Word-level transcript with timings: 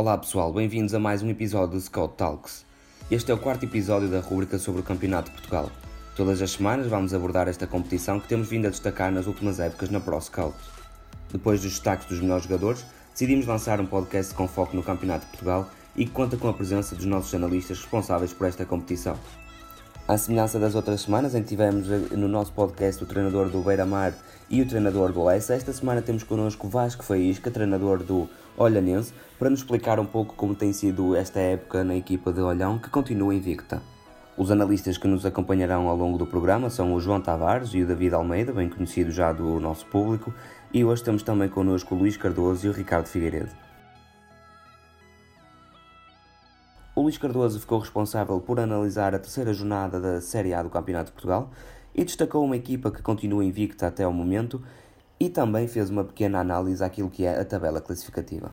Olá 0.00 0.16
pessoal, 0.16 0.52
bem-vindos 0.52 0.94
a 0.94 0.98
mais 1.00 1.24
um 1.24 1.28
episódio 1.28 1.74
do 1.74 1.80
Scout 1.80 2.14
Talks. 2.16 2.64
Este 3.10 3.32
é 3.32 3.34
o 3.34 3.38
quarto 3.38 3.64
episódio 3.64 4.08
da 4.08 4.20
rubrica 4.20 4.56
sobre 4.56 4.80
o 4.80 4.84
Campeonato 4.84 5.28
de 5.28 5.32
Portugal. 5.32 5.72
Todas 6.14 6.40
as 6.40 6.52
semanas 6.52 6.86
vamos 6.86 7.12
abordar 7.12 7.48
esta 7.48 7.66
competição 7.66 8.20
que 8.20 8.28
temos 8.28 8.48
vindo 8.48 8.66
a 8.66 8.70
destacar 8.70 9.10
nas 9.10 9.26
últimas 9.26 9.58
épocas 9.58 9.90
na 9.90 9.98
Pro 9.98 10.20
Scout. 10.20 10.56
Depois 11.32 11.62
dos 11.62 11.72
destaques 11.72 12.06
dos 12.06 12.20
melhores 12.20 12.44
jogadores, 12.44 12.86
decidimos 13.10 13.46
lançar 13.46 13.80
um 13.80 13.86
podcast 13.86 14.32
com 14.34 14.46
foco 14.46 14.76
no 14.76 14.84
Campeonato 14.84 15.24
de 15.24 15.32
Portugal 15.32 15.68
e 15.96 16.04
que 16.04 16.12
conta 16.12 16.36
com 16.36 16.46
a 16.46 16.54
presença 16.54 16.94
dos 16.94 17.04
nossos 17.04 17.34
analistas 17.34 17.80
responsáveis 17.80 18.32
por 18.32 18.46
esta 18.46 18.64
competição. 18.64 19.18
À 20.08 20.16
semelhança 20.16 20.58
das 20.58 20.74
outras 20.74 21.02
semanas 21.02 21.34
em 21.34 21.42
que 21.42 21.50
tivemos 21.50 21.86
no 22.12 22.28
nosso 22.28 22.50
podcast 22.54 23.04
o 23.04 23.06
treinador 23.06 23.50
do 23.50 23.60
Beira-Mar 23.60 24.14
e 24.48 24.62
o 24.62 24.66
treinador 24.66 25.12
do 25.12 25.22
Lessa, 25.22 25.52
esta 25.52 25.70
semana 25.70 26.00
temos 26.00 26.22
connosco 26.22 26.66
Vasco 26.66 27.04
Faísca, 27.04 27.50
treinador 27.50 28.02
do 28.02 28.26
Olhanense, 28.56 29.12
para 29.38 29.50
nos 29.50 29.60
explicar 29.60 30.00
um 30.00 30.06
pouco 30.06 30.34
como 30.34 30.54
tem 30.54 30.72
sido 30.72 31.14
esta 31.14 31.40
época 31.40 31.84
na 31.84 31.94
equipa 31.94 32.32
de 32.32 32.40
Olhão, 32.40 32.78
que 32.78 32.88
continua 32.88 33.34
invicta. 33.34 33.82
Os 34.34 34.50
analistas 34.50 34.96
que 34.96 35.06
nos 35.06 35.26
acompanharão 35.26 35.86
ao 35.88 35.96
longo 35.98 36.16
do 36.16 36.26
programa 36.26 36.70
são 36.70 36.94
o 36.94 37.00
João 37.00 37.20
Tavares 37.20 37.74
e 37.74 37.82
o 37.82 37.86
David 37.86 38.14
Almeida, 38.14 38.50
bem 38.50 38.70
conhecido 38.70 39.10
já 39.10 39.30
do 39.30 39.60
nosso 39.60 39.84
público, 39.84 40.32
e 40.72 40.82
hoje 40.82 41.04
temos 41.04 41.22
também 41.22 41.50
connosco 41.50 41.94
o 41.94 41.98
Luís 41.98 42.16
Cardoso 42.16 42.64
e 42.66 42.70
o 42.70 42.72
Ricardo 42.72 43.08
Figueiredo. 43.08 43.67
O 46.98 47.02
Luís 47.02 47.16
Cardoso 47.16 47.60
ficou 47.60 47.78
responsável 47.78 48.40
por 48.40 48.58
analisar 48.58 49.14
a 49.14 49.20
terceira 49.20 49.54
jornada 49.54 50.00
da 50.00 50.20
Série 50.20 50.52
A 50.52 50.64
do 50.64 50.68
Campeonato 50.68 51.10
de 51.10 51.12
Portugal 51.12 51.48
e 51.94 52.04
destacou 52.04 52.44
uma 52.44 52.56
equipa 52.56 52.90
que 52.90 53.00
continua 53.00 53.44
invicta 53.44 53.86
até 53.86 54.04
o 54.04 54.12
momento 54.12 54.60
e 55.20 55.30
também 55.30 55.68
fez 55.68 55.90
uma 55.90 56.02
pequena 56.02 56.40
análise 56.40 56.82
àquilo 56.82 57.08
que 57.08 57.24
é 57.24 57.40
a 57.40 57.44
tabela 57.44 57.80
classificativa. 57.80 58.48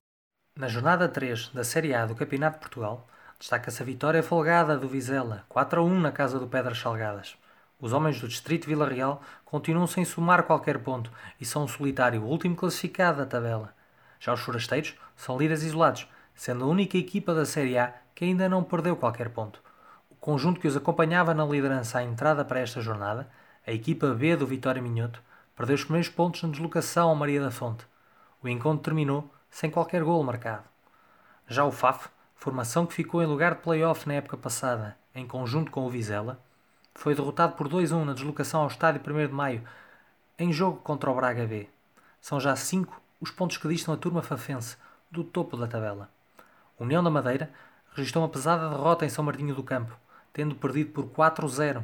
Na 0.60 0.68
jornada 0.68 1.10
3 1.10 1.50
da 1.56 1.64
Série 1.64 1.96
A 1.96 2.06
do 2.06 2.14
Campeonato 2.14 2.58
de 2.58 2.60
Portugal, 2.60 3.08
destaca-se 3.40 3.82
a 3.82 3.86
vitória 3.86 4.22
folgada 4.22 4.78
do 4.78 4.88
Vizela, 4.88 5.44
4 5.50 5.82
a 5.82 5.84
1 5.84 6.00
na 6.00 6.12
casa 6.12 6.38
do 6.38 6.48
Pedras 6.48 6.78
Salgadas. 6.78 7.36
Os 7.82 7.94
homens 7.94 8.22
do 8.22 8.28
Distrito 8.28 8.68
Vila 8.68 8.88
Real 8.88 9.24
continuam 9.44 9.88
sem 9.88 10.06
somar 10.06 10.44
qualquer 10.44 10.78
ponto 10.84 11.12
e 11.42 11.46
são 11.46 11.64
o 11.64 11.68
solitário 11.68 12.22
último 12.22 12.56
classificado 12.56 13.18
da 13.18 13.26
tabela. 13.26 13.74
Já 14.20 14.32
os 14.32 14.42
forasteiros 14.42 14.94
são 15.16 15.36
líderes 15.36 15.64
isolados, 15.64 16.08
sendo 16.36 16.64
a 16.64 16.68
única 16.68 16.96
equipa 16.96 17.34
da 17.34 17.44
Série 17.44 17.80
A 17.80 18.05
que 18.16 18.24
ainda 18.24 18.48
não 18.48 18.64
perdeu 18.64 18.96
qualquer 18.96 19.30
ponto. 19.30 19.62
O 20.10 20.16
conjunto 20.16 20.60
que 20.60 20.68
os 20.68 20.78
acompanhava 20.78 21.34
na 21.34 21.46
liderança 21.46 22.00
à 22.00 22.04
entrada 22.04 22.46
para 22.46 22.62
esta 22.62 22.80
jornada, 22.82 23.30
a 23.68 23.72
equipa 23.72 24.08
B 24.14 24.38
do 24.38 24.48
Vitória 24.48 24.82
Minhoto, 24.82 25.22
perdeu 25.56 25.76
os 25.76 25.84
primeiros 25.84 26.10
pontos 26.10 26.42
na 26.42 26.50
deslocação 26.50 27.10
ao 27.10 27.16
Maria 27.16 27.42
da 27.42 27.52
Fonte. 27.52 27.86
O 28.42 28.48
encontro 28.48 28.84
terminou 28.86 29.30
sem 29.52 29.70
qualquer 29.70 30.04
gol 30.04 30.24
marcado. 30.24 30.64
Já 31.48 31.66
o 31.66 31.72
FAF, 31.72 32.10
formação 32.36 32.86
que 32.86 32.94
ficou 32.94 33.22
em 33.22 33.28
lugar 33.28 33.56
de 33.56 33.62
play-off 33.62 34.08
na 34.08 34.16
época 34.16 34.38
passada, 34.38 34.98
em 35.14 35.28
conjunto 35.28 35.70
com 35.70 35.86
o 35.86 35.90
Vizela, 35.90 36.40
foi 36.94 37.14
derrotado 37.14 37.54
por 37.54 37.68
2-1 37.68 38.04
na 38.06 38.14
deslocação 38.14 38.62
ao 38.62 38.68
estádio 38.68 39.02
1 39.02 39.28
de 39.28 39.34
Maio, 39.34 39.64
em 40.40 40.52
jogo 40.52 40.78
contra 40.78 41.12
o 41.12 41.16
Braga 41.16 41.46
B. 41.46 41.68
São 42.22 42.40
já 42.40 42.56
cinco 42.56 43.02
os 43.20 43.32
pontos 43.32 43.58
que 43.58 43.68
distam 43.68 43.94
a 43.94 43.98
turma 43.98 44.22
fafense 44.22 44.78
do 45.12 45.24
topo 45.24 45.58
da 45.58 45.68
tabela. 45.68 46.10
União 46.80 47.04
da 47.04 47.10
Madeira 47.10 47.52
registrou 47.96 48.24
uma 48.24 48.30
pesada 48.30 48.70
derrota 48.70 49.06
em 49.06 49.10
São 49.10 49.24
Martinho 49.24 49.56
do 49.56 49.64
Campo, 49.64 49.98
tendo 50.34 50.54
perdido 50.54 50.92
por 50.92 51.06
4-0. 51.06 51.82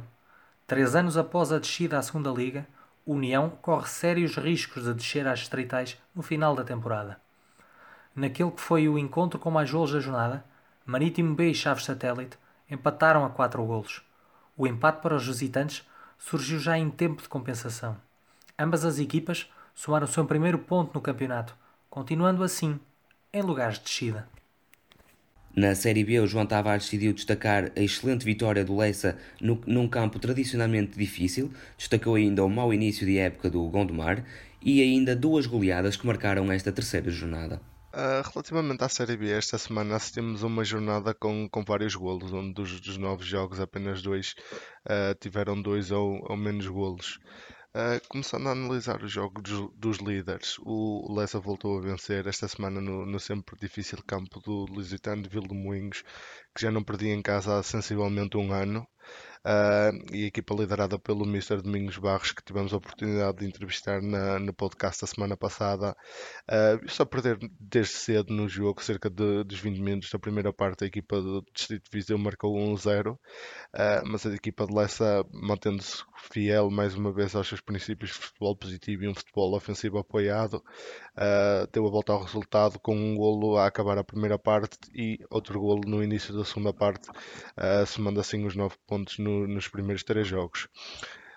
Três 0.66 0.94
anos 0.94 1.16
após 1.16 1.50
a 1.50 1.58
descida 1.58 1.98
à 1.98 2.02
segunda 2.02 2.30
Liga, 2.30 2.66
União 3.04 3.50
corre 3.62 3.88
sérios 3.88 4.36
riscos 4.36 4.84
de 4.84 4.94
descer 4.94 5.26
às 5.26 5.40
estreitais 5.40 5.98
no 6.14 6.22
final 6.22 6.54
da 6.54 6.62
temporada. 6.62 7.18
Naquele 8.14 8.50
que 8.50 8.60
foi 8.60 8.88
o 8.88 8.98
encontro 8.98 9.40
com 9.40 9.50
mais 9.50 9.70
golos 9.70 9.92
da 9.92 10.00
jornada, 10.00 10.44
Marítimo 10.84 11.34
B 11.34 11.50
e 11.50 11.54
Chaves 11.54 11.84
Satélite 11.84 12.38
empataram 12.70 13.24
a 13.24 13.30
4 13.30 13.64
golos. 13.64 14.02
O 14.56 14.66
empate 14.66 15.00
para 15.00 15.16
os 15.16 15.26
visitantes 15.26 15.82
surgiu 16.18 16.58
já 16.58 16.76
em 16.76 16.90
tempo 16.90 17.22
de 17.22 17.28
compensação. 17.28 17.96
Ambas 18.58 18.84
as 18.84 18.98
equipas 18.98 19.50
somaram 19.74 20.04
o 20.04 20.10
seu 20.10 20.24
primeiro 20.26 20.58
ponto 20.58 20.94
no 20.94 21.00
campeonato, 21.00 21.56
continuando 21.88 22.44
assim 22.44 22.78
em 23.32 23.42
lugares 23.42 23.78
de 23.78 23.84
descida. 23.84 24.28
Na 25.54 25.74
Série 25.74 26.02
B, 26.02 26.18
o 26.18 26.26
João 26.26 26.46
Tavares 26.46 26.84
decidiu 26.84 27.12
destacar 27.12 27.70
a 27.76 27.80
excelente 27.80 28.24
vitória 28.24 28.64
do 28.64 28.74
Leça 28.74 29.18
no, 29.38 29.60
num 29.66 29.86
campo 29.86 30.18
tradicionalmente 30.18 30.98
difícil, 30.98 31.52
destacou 31.76 32.14
ainda 32.14 32.42
o 32.42 32.48
mau 32.48 32.72
início 32.72 33.06
de 33.06 33.18
época 33.18 33.50
do 33.50 33.62
Gondomar 33.68 34.24
e 34.62 34.80
ainda 34.80 35.14
duas 35.14 35.44
goleadas 35.44 35.94
que 35.94 36.06
marcaram 36.06 36.50
esta 36.50 36.72
terceira 36.72 37.10
jornada. 37.10 37.60
Uh, 37.92 38.26
relativamente 38.32 38.82
à 38.82 38.88
Série 38.88 39.18
B, 39.18 39.30
esta 39.30 39.58
semana 39.58 39.96
assistimos 39.96 40.42
uma 40.42 40.64
jornada 40.64 41.12
com, 41.12 41.46
com 41.50 41.62
vários 41.62 41.94
golos, 41.94 42.32
onde 42.32 42.54
dos, 42.54 42.80
dos 42.80 42.96
nove 42.96 43.22
jogos 43.22 43.60
apenas 43.60 44.00
dois 44.00 44.34
uh, 44.86 45.14
tiveram 45.20 45.60
dois 45.60 45.90
ou, 45.90 46.24
ou 46.26 46.36
menos 46.36 46.66
golos. 46.66 47.20
Uh, 47.74 47.98
começando 48.06 48.48
a 48.48 48.52
analisar 48.52 49.02
o 49.02 49.08
jogo 49.08 49.40
dos, 49.40 49.70
dos 49.74 49.96
líderes, 49.98 50.58
o 50.60 51.10
Lessa 51.14 51.40
voltou 51.40 51.78
a 51.78 51.80
vencer 51.80 52.26
esta 52.26 52.46
semana 52.46 52.82
no, 52.82 53.06
no 53.06 53.18
sempre 53.18 53.58
difícil 53.58 54.02
campo 54.06 54.40
do 54.40 54.66
Lusitano 54.66 55.22
de 55.22 55.30
Vilmoinhos, 55.30 56.02
que 56.54 56.60
já 56.60 56.70
não 56.70 56.84
perdia 56.84 57.14
em 57.14 57.22
casa 57.22 57.58
há 57.58 57.62
sensivelmente 57.62 58.36
um 58.36 58.52
ano. 58.52 58.86
Uh, 59.44 60.14
e 60.14 60.22
a 60.24 60.26
equipa 60.28 60.54
liderada 60.54 60.96
pelo 61.00 61.24
Mr. 61.24 61.60
Domingos 61.60 61.98
Barros, 61.98 62.30
que 62.30 62.44
tivemos 62.44 62.72
a 62.72 62.76
oportunidade 62.76 63.38
de 63.38 63.46
entrevistar 63.46 64.00
na, 64.00 64.38
no 64.38 64.54
podcast 64.54 65.00
da 65.00 65.06
semana 65.08 65.36
passada, 65.36 65.96
uh, 66.48 66.88
só 66.88 67.04
perder 67.04 67.38
desde 67.58 67.92
cedo 67.92 68.32
no 68.32 68.48
jogo, 68.48 68.80
cerca 68.80 69.10
de, 69.10 69.42
dos 69.42 69.58
20 69.58 69.80
minutos 69.80 70.10
da 70.10 70.18
primeira 70.18 70.52
parte, 70.52 70.84
a 70.84 70.86
equipa 70.86 71.20
do 71.20 71.44
Distrito 71.52 71.90
Viseu 71.92 72.16
marcou 72.18 72.54
1-0, 72.54 73.14
uh, 73.14 73.18
mas 74.06 74.24
a 74.24 74.32
equipa 74.32 74.64
de 74.64 74.72
Lessa 74.72 75.24
mantendo-se 75.32 76.04
fiel 76.30 76.70
mais 76.70 76.94
uma 76.94 77.12
vez 77.12 77.34
aos 77.34 77.48
seus 77.48 77.60
princípios 77.60 78.12
de 78.12 78.18
futebol 78.18 78.56
positivo 78.56 79.02
e 79.02 79.08
um 79.08 79.14
futebol 79.14 79.56
ofensivo 79.56 79.98
apoiado, 79.98 80.62
deu 81.72 81.86
a 81.86 81.90
volta 81.90 82.12
ao 82.12 82.22
resultado 82.22 82.78
com 82.78 82.94
um 82.94 83.16
golo 83.16 83.56
a 83.56 83.66
acabar 83.66 83.98
a 83.98 84.04
primeira 84.04 84.38
parte 84.38 84.78
e 84.94 85.18
outro 85.28 85.58
golo 85.58 85.82
no 85.84 86.02
início 86.02 86.32
da 86.32 86.44
segunda 86.44 86.72
parte, 86.72 87.08
somando 87.88 88.20
assim 88.20 88.46
os 88.46 88.54
9 88.54 88.76
pontos 88.86 89.18
no 89.18 89.31
no, 89.32 89.46
nos 89.46 89.68
primeiros 89.68 90.02
três 90.02 90.26
jogos. 90.26 90.68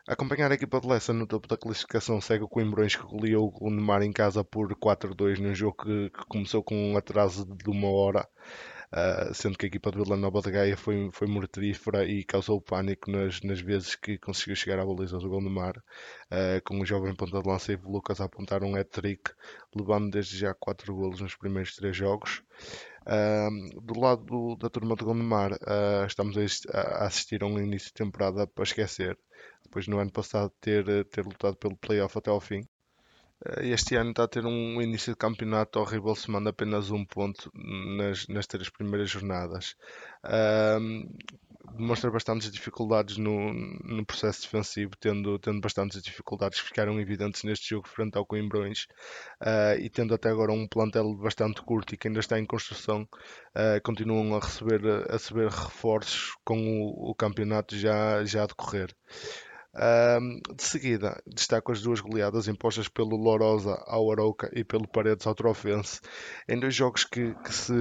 Acompanhar 0.08 0.52
a 0.52 0.56
equipa 0.56 0.80
de 0.80 0.88
Lessa 0.88 1.12
no 1.12 1.26
topo 1.26 1.48
da 1.48 1.58
classificação 1.58 2.22
segue 2.22 2.44
o 2.44 2.48
Coimbrões 2.48 2.96
que 2.96 3.02
goleou 3.02 3.52
o 3.60 3.72
Neymar 3.72 4.04
em 4.04 4.12
casa 4.12 4.44
por 4.44 4.70
4-2 4.76 5.40
num 5.40 5.56
jogo 5.56 5.84
que, 5.84 6.10
que, 6.12 6.26
começou 6.28 6.64
com 6.64 6.76
um 6.92 6.96
atraso 6.96 7.44
de 7.44 7.68
uma 7.72 7.90
hora, 7.90 8.28
uh, 8.94 9.34
sendo 9.34 9.58
que 9.58 9.66
a 9.66 9.68
equipa 9.68 9.90
de 9.90 9.98
Vila 9.98 10.16
Nova 10.16 10.42
de 10.42 10.52
Gaia 10.52 10.78
foi, 10.78 11.10
foi 11.12 11.28
mortífera 11.28 12.06
e 12.06 12.24
causou 12.24 12.62
pânico 12.62 13.10
nas, 13.10 13.42
nas 13.42 13.60
vezes 13.60 13.96
que 13.96 14.20
conseguiu 14.20 14.56
chegar 14.56 14.78
à 14.78 14.86
baliza 14.86 15.18
do 15.18 15.28
Gondomar, 15.28 15.76
uh, 15.76 16.62
com 16.64 16.80
o 16.80 16.86
jovem 16.86 17.16
ponta 17.16 17.42
de 17.42 17.50
lança 17.50 17.72
Ivo 17.72 17.92
Lucas 17.92 18.22
a 18.22 18.26
apontar 18.26 18.64
um 18.64 18.76
hat-trick, 18.76 19.32
levando 19.76 20.12
desde 20.12 20.38
já 20.38 20.54
4 20.54 20.94
golos 20.94 21.20
nos 21.20 21.36
primeiros 21.36 21.76
3 21.76 21.98
jogos. 21.98 22.44
Do 23.06 24.00
lado 24.00 24.24
do, 24.26 24.56
da 24.56 24.70
turma 24.70 24.96
de 24.96 25.04
Gondomar, 25.04 25.54
uh, 25.54 26.06
estamos 26.08 26.36
a, 26.38 27.06
assistir 27.06 27.44
a 27.44 27.46
um 27.46 27.60
início 27.60 27.90
de 27.90 27.94
temporada 27.94 28.48
para 28.48 28.64
esquecer. 28.64 29.18
Depois 29.64 29.88
no 29.88 30.00
ano 30.00 30.12
passado 30.12 30.52
ter, 30.60 31.06
ter 31.10 31.24
lutado 31.24 31.56
pelo 31.58 31.78
playoff 31.78 32.18
até 32.18 32.32
ao 32.32 32.42
fim. 32.42 32.68
Uh, 33.44 33.62
este 33.62 33.96
ano 33.96 34.12
está 34.12 34.24
a 34.24 34.28
ter 34.28 34.46
um 34.46 34.82
início 34.82 35.14
de 35.14 35.18
campeonato 35.18 35.80
horrível, 35.80 36.16
se 36.16 36.30
manda 36.30 36.52
apenas 36.52 36.92
um 36.92 37.04
ponto 37.04 37.52
nas, 37.54 38.28
nas 38.28 38.48
três 38.48 38.70
primeiras 38.70 39.10
jornadas. 39.10 39.76
Demonstra 41.74 42.10
bastantes 42.10 42.50
dificuldades 42.52 43.18
no, 43.18 43.54
no 43.54 44.06
processo 44.06 44.44
defensivo, 44.44 44.96
tendo, 44.98 45.38
tendo 45.40 45.60
bastantes 45.60 46.02
dificuldades 46.02 46.62
que 46.62 46.68
ficaram 46.68 47.00
evidentes 47.02 47.44
neste 47.44 47.70
jogo 47.70 47.88
frente 47.88 48.18
ao 48.18 48.26
Coimbrões 48.26 48.88
uh, 49.42 49.78
e 49.80 49.90
tendo 49.90 50.14
até 50.14 50.30
agora 50.30 50.54
um 50.54 50.68
plantel 50.68 51.14
bastante 51.16 51.62
curto 51.62 51.94
e 51.94 51.98
que 51.98 52.08
ainda 52.08 52.20
está 52.20 52.40
em 52.40 52.46
construção, 52.46 53.02
uh, 53.02 53.82
continuam 53.84 54.36
a 54.36 54.40
receber, 54.40 54.82
a 55.10 55.14
receber 55.14 55.50
reforços 55.50 56.36
com 56.46 56.58
o, 56.58 57.12
o 57.12 57.16
campeonato 57.16 57.76
já, 57.78 58.24
já 58.24 58.44
a 58.44 58.48
decorrer 58.48 58.96
de 60.56 60.64
seguida, 60.64 61.22
destaco 61.28 61.72
as 61.72 61.82
duas 61.82 62.00
goleadas 62.00 62.48
impostas 62.48 62.88
pelo 62.88 63.18
Lourosa 63.18 63.82
ao 63.86 64.10
Arouca 64.10 64.50
e 64.54 64.64
pelo 64.64 64.88
Paredes 64.88 65.28
ao 65.28 65.36
Trofense, 65.36 66.00
em 66.48 66.58
dois 66.58 66.74
jogos 66.74 67.04
que, 67.04 67.34
que, 67.44 67.54
se 67.54 67.74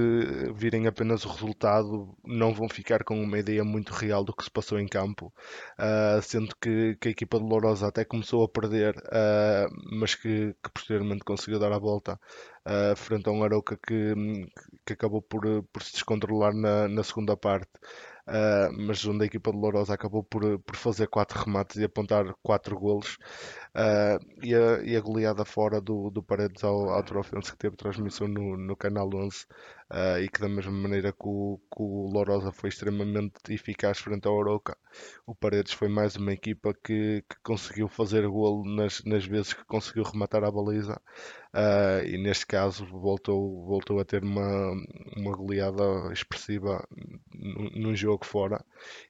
virem 0.53 0.87
apenas 0.87 1.23
o 1.23 1.29
resultado, 1.29 2.13
não 2.25 2.53
vão 2.53 2.67
ficar 2.67 3.03
com 3.03 3.21
uma 3.21 3.39
ideia 3.39 3.63
muito 3.63 3.93
real 3.93 4.23
do 4.23 4.35
que 4.35 4.43
se 4.43 4.51
passou 4.51 4.79
em 4.79 4.87
campo, 4.87 5.33
uh, 5.79 6.21
sendo 6.21 6.53
que, 6.61 6.97
que, 6.99 7.07
a 7.07 7.11
equipa 7.11 7.39
de 7.39 7.45
Lourosa 7.45 7.87
até 7.87 8.03
começou 8.03 8.43
a 8.43 8.49
perder, 8.49 8.95
uh, 8.97 9.97
mas 9.97 10.15
que, 10.15 10.53
que, 10.61 10.69
posteriormente 10.73 11.23
conseguiu 11.23 11.59
dar 11.59 11.71
a 11.71 11.79
volta 11.79 12.19
uh, 12.65 12.95
frente 12.95 13.29
a 13.29 13.31
um 13.31 13.43
Arouca 13.43 13.77
que, 13.77 14.13
que 14.85 14.93
acabou 14.93 15.21
por, 15.21 15.63
por 15.71 15.81
se 15.81 15.93
descontrolar 15.93 16.53
na, 16.53 16.87
na 16.89 17.03
segunda 17.03 17.37
parte. 17.37 17.71
Uh, 18.27 18.71
mas 18.77 19.05
onde 19.05 19.23
a 19.23 19.27
equipa 19.27 19.51
de 19.51 19.57
Lourosa 19.57 19.93
acabou 19.93 20.23
por, 20.23 20.59
por 20.59 20.75
fazer 20.75 21.07
quatro 21.07 21.39
remates 21.43 21.77
e 21.77 21.83
apontar 21.83 22.33
quatro 22.41 22.77
golos. 22.79 23.17
Uh, 23.75 24.17
e, 24.43 24.55
a, 24.55 24.83
e, 24.83 24.95
a, 24.95 25.01
goleada 25.01 25.43
fora 25.43 25.81
do, 25.81 26.09
do 26.09 26.23
Paredes 26.23 26.63
ao 26.63 26.89
Outdoor 26.89 27.19
Offense 27.19 27.51
que 27.51 27.57
teve 27.57 27.75
transmissão 27.75 28.27
no, 28.27 28.57
no 28.57 28.75
Canal 28.75 29.09
11 29.13 29.45
uh, 29.91 30.19
e 30.19 30.29
que 30.29 30.39
da 30.39 30.49
mesma 30.49 30.71
maneira 30.71 31.11
que 31.11 31.25
o, 31.27 31.59
que 31.71 31.81
o 31.81 32.09
Lourosa 32.11 32.51
foi 32.51 32.69
extremamente 32.69 33.33
eficaz 33.49 33.99
frente 33.99 34.27
ao 34.27 34.35
Oroca, 34.35 34.77
o 35.25 35.35
Paredes 35.35 35.73
foi 35.73 35.87
mais 35.87 36.15
uma 36.15 36.33
equipa 36.33 36.73
que, 36.73 37.23
que 37.29 37.35
conseguiu 37.43 37.87
fazer 37.87 38.27
golo 38.27 38.63
nas, 38.65 39.03
nas 39.03 39.25
vezes 39.25 39.53
que 39.53 39.65
conseguiu 39.65 40.03
rematar 40.03 40.43
a 40.43 40.51
baliza 40.51 40.99
uh, 41.53 42.05
e 42.05 42.17
neste 42.17 42.45
caso 42.45 42.85
voltou, 42.85 43.65
voltou 43.65 43.99
a 43.99 44.05
ter 44.05 44.23
uma, 44.23 44.71
uma 45.17 45.35
goleada 45.35 45.83
expressiva 46.11 46.87
num 47.75 47.95
jogo 47.95 48.25
fora 48.25 48.63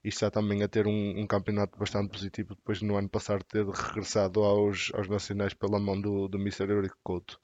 e 0.04 0.10
está 0.10 0.32
também 0.32 0.64
a 0.64 0.68
ter 0.68 0.88
um, 0.88 1.20
um 1.20 1.28
campeonato 1.28 1.78
bastante 1.78 2.12
positivo 2.12 2.56
depois 2.56 2.82
no 2.82 2.98
ano 2.98 3.10
passado 3.10 3.44
ter 3.44 3.66
regressado 3.66 4.44
ao 4.44 4.56
aos, 4.56 4.92
aos 4.94 5.08
nacionais 5.08 5.54
pela 5.54 5.80
mão 5.80 6.00
do, 6.00 6.28
do 6.28 6.38
Mr. 6.38 6.70
Eurico 6.70 6.98
Couto. 7.04 7.40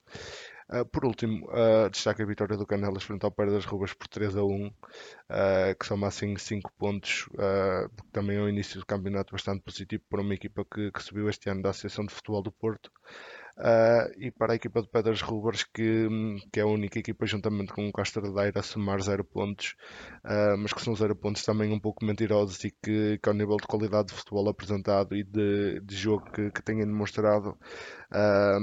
Uh, 0.74 0.86
por 0.86 1.04
último, 1.04 1.50
uh, 1.50 1.90
destaca 1.90 2.24
a 2.24 2.26
vitória 2.26 2.56
do 2.56 2.66
Canelas 2.66 3.04
frente 3.04 3.26
ao 3.26 3.32
Pé 3.32 3.46
das 3.46 3.66
Rubas 3.66 3.94
por 3.94 4.08
3 4.08 4.38
a 4.38 4.44
1, 4.44 4.68
uh, 4.68 4.72
que 5.78 5.86
soma 5.86 6.08
assim 6.08 6.38
5 6.38 6.72
pontos, 6.78 7.28
também 8.14 8.38
é 8.38 8.42
um 8.42 8.48
início 8.48 8.80
do 8.80 8.86
campeonato 8.86 9.34
bastante 9.34 9.62
positivo 9.64 10.02
para 10.10 10.22
uma 10.22 10.34
equipa 10.34 10.64
que, 10.64 10.90
que 10.90 11.04
subiu 11.04 11.28
este 11.28 11.50
ano 11.50 11.62
da 11.62 11.72
Associação 11.72 12.06
de 12.06 12.14
Futebol 12.14 12.42
do 12.42 12.54
Porto. 12.54 12.90
Uh, 13.58 14.10
e 14.18 14.32
para 14.32 14.54
a 14.54 14.56
equipa 14.56 14.82
de 14.82 14.88
Pedras 14.88 15.22
Rubers, 15.22 15.64
que, 15.64 16.08
que 16.52 16.60
é 16.60 16.64
a 16.64 16.68
única 16.68 16.98
equipa 16.98 17.26
juntamente 17.26 17.74
com 17.74 17.88
o 17.88 17.92
Castradeira 17.92 18.60
a 18.60 18.64
somar 18.64 19.02
0 19.02 19.24
pontos, 19.24 19.76
uh, 20.26 20.58
mas 20.58 20.74
que 20.74 20.82
são 20.82 20.96
0 20.96 21.16
pontos 21.16 21.44
também 21.44 21.72
um 21.72 21.80
pouco 21.80 22.04
mentirosos 22.04 22.64
e 22.64 22.72
que, 22.72 23.20
que 23.22 23.30
ao 23.30 23.36
nível 23.36 23.58
de 23.58 23.68
qualidade 23.68 24.10
de 24.10 24.14
futebol 24.16 24.50
apresentado 24.50 25.16
e 25.16 25.24
de, 25.24 25.80
de 25.82 25.96
jogo 25.96 26.32
que, 26.32 26.50
que 26.50 26.64
têm 26.64 26.78
demonstrado, 26.78 27.58
uh, 28.12 28.60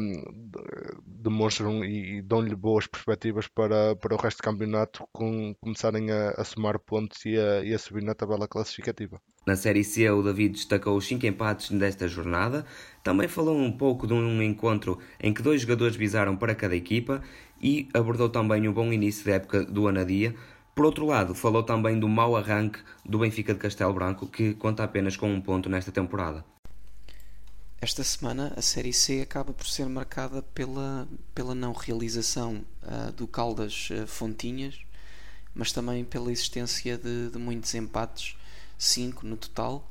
demonstram 1.07 1.85
e, 1.85 2.19
e 2.19 2.23
dão-lhe 2.23 2.55
boas 2.55 2.87
perspectivas 2.87 3.47
para, 3.47 3.95
para 3.97 4.15
o 4.15 4.19
resto 4.19 4.39
do 4.39 4.45
campeonato 4.45 5.07
com, 5.13 5.55
começarem 5.61 6.11
a, 6.11 6.31
a 6.31 6.45
somar 6.45 6.79
pontos 6.79 7.25
e 7.25 7.39
a, 7.39 7.63
e 7.63 7.75
a 7.75 7.79
subir 7.79 8.03
na 8.03 8.15
tabela 8.15 8.49
classificativa. 8.49 9.21
Na 9.49 9.57
Série 9.57 9.83
C, 9.83 10.11
o 10.11 10.23
David 10.23 10.57
destacou 10.57 10.95
os 10.95 11.07
5 11.07 11.25
empates 11.25 11.71
desta 11.71 12.07
jornada. 12.07 12.67
Também 13.03 13.27
falou 13.27 13.57
um 13.57 13.73
pouco 13.73 14.07
de 14.07 14.13
um 14.13 14.43
encontro 14.43 14.78
em 15.21 15.33
que 15.33 15.43
dois 15.43 15.63
jogadores 15.63 15.97
visaram 15.97 16.37
para 16.37 16.55
cada 16.55 16.77
equipa 16.77 17.23
e 17.61 17.89
abordou 17.93 18.29
também 18.29 18.69
o 18.69 18.73
bom 18.73 18.93
início 18.93 19.25
da 19.25 19.33
época 19.33 19.65
do 19.65 19.89
Anadia. 19.89 20.35
Por 20.75 20.85
outro 20.85 21.07
lado, 21.07 21.35
falou 21.35 21.63
também 21.63 21.99
do 21.99 22.09
mau 22.09 22.37
arranque 22.37 22.79
do 23.05 23.19
Benfica 23.19 23.53
de 23.53 23.59
Castelo 23.59 23.93
Branco, 23.93 24.27
que 24.27 24.55
conta 24.55 24.85
apenas 24.85 25.17
com 25.17 25.29
um 25.33 25.41
ponto 25.41 25.69
nesta 25.69 25.91
temporada. 25.91 26.45
Esta 27.81 28.03
semana 28.03 28.53
a 28.57 28.63
Série 28.63 28.93
C 28.93 29.21
acaba 29.21 29.53
por 29.53 29.67
ser 29.67 29.89
marcada 29.89 30.43
pela, 30.43 31.09
pela 31.35 31.55
não 31.55 31.73
realização 31.73 32.65
uh, 32.83 33.13
do 33.13 33.27
Caldas 33.27 33.89
uh, 33.91 34.07
Fontinhas, 34.07 34.81
mas 35.55 35.73
também 35.73 36.05
pela 36.05 36.31
existência 36.31 36.99
de, 36.99 37.31
de 37.31 37.39
muitos 37.39 37.75
empates 37.75 38.37
5 38.77 39.27
no 39.27 39.37
total, 39.37 39.89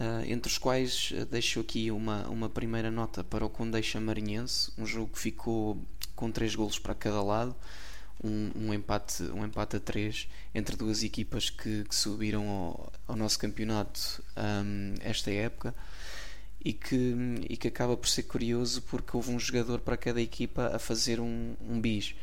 uh, 0.00 0.24
entre 0.26 0.50
os 0.50 0.58
quais 0.58 1.12
uh, 1.12 1.24
deixo 1.26 1.60
aqui 1.60 1.90
uma, 1.90 2.26
uma 2.28 2.48
primeira 2.48 2.90
nota 2.90 3.22
para 3.22 3.44
o 3.44 3.50
Condeixa 3.50 4.00
Marinhense, 4.00 4.72
um 4.78 4.86
jogo 4.86 5.12
que 5.12 5.18
ficou 5.18 5.78
com 6.14 6.30
3 6.30 6.54
golos 6.54 6.78
para 6.78 6.94
cada 6.94 7.22
lado, 7.22 7.54
um, 8.22 8.50
um, 8.54 8.74
empate, 8.74 9.22
um 9.24 9.44
empate 9.44 9.76
a 9.76 9.80
3 9.80 10.28
entre 10.54 10.76
duas 10.76 11.02
equipas 11.02 11.50
que, 11.50 11.84
que 11.84 11.94
subiram 11.94 12.48
ao, 12.48 12.92
ao, 13.08 13.16
nosso 13.16 13.38
campeonato 13.38 14.22
um, 14.36 14.94
esta 15.00 15.30
época. 15.30 15.74
E 16.64 16.72
que, 16.72 17.14
e 17.50 17.58
que 17.58 17.68
acaba 17.68 17.94
por 17.94 18.08
ser 18.08 18.22
curioso 18.22 18.80
porque 18.80 19.14
houve 19.14 19.30
um 19.30 19.38
jogador 19.38 19.80
para 19.80 19.98
cada 19.98 20.18
equipa 20.18 20.74
a 20.74 20.78
fazer 20.78 21.20
um, 21.20 21.54
um 21.60 21.78
bis. 21.78 22.14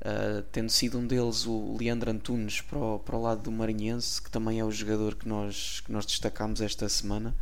Uh, 0.00 0.42
tendo 0.52 0.70
sido 0.70 0.96
um 0.96 1.06
deles 1.06 1.44
o 1.44 1.76
Leandro 1.76 2.10
Antunes 2.10 2.60
para 2.60 2.78
o, 2.78 2.98
para 3.00 3.16
o 3.16 3.22
lado 3.22 3.42
do 3.42 3.50
Marinhense, 3.50 4.22
que 4.22 4.30
também 4.30 4.60
é 4.60 4.64
o 4.64 4.70
jogador 4.70 5.16
que 5.16 5.28
nós, 5.28 5.80
que 5.80 5.90
nós 5.90 6.06
destacámos 6.06 6.60
esta 6.60 6.88
semana 6.88 7.34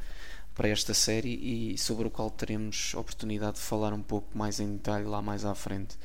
para 0.55 0.69
esta 0.69 0.95
série 0.95 1.35
e 1.35 1.77
sobre 1.77 2.09
o 2.09 2.11
qual 2.11 2.31
teremos 2.31 2.95
oportunidade 2.95 3.57
de 3.57 3.63
falar 3.63 3.93
um 3.93 4.03
pouco 4.03 4.37
mais 4.37 4.59
em 4.59 4.73
detalhe 4.73 5.05
lá 5.05 5.21
mais 5.21 5.45
à 5.45 5.55
frente. 5.55 5.97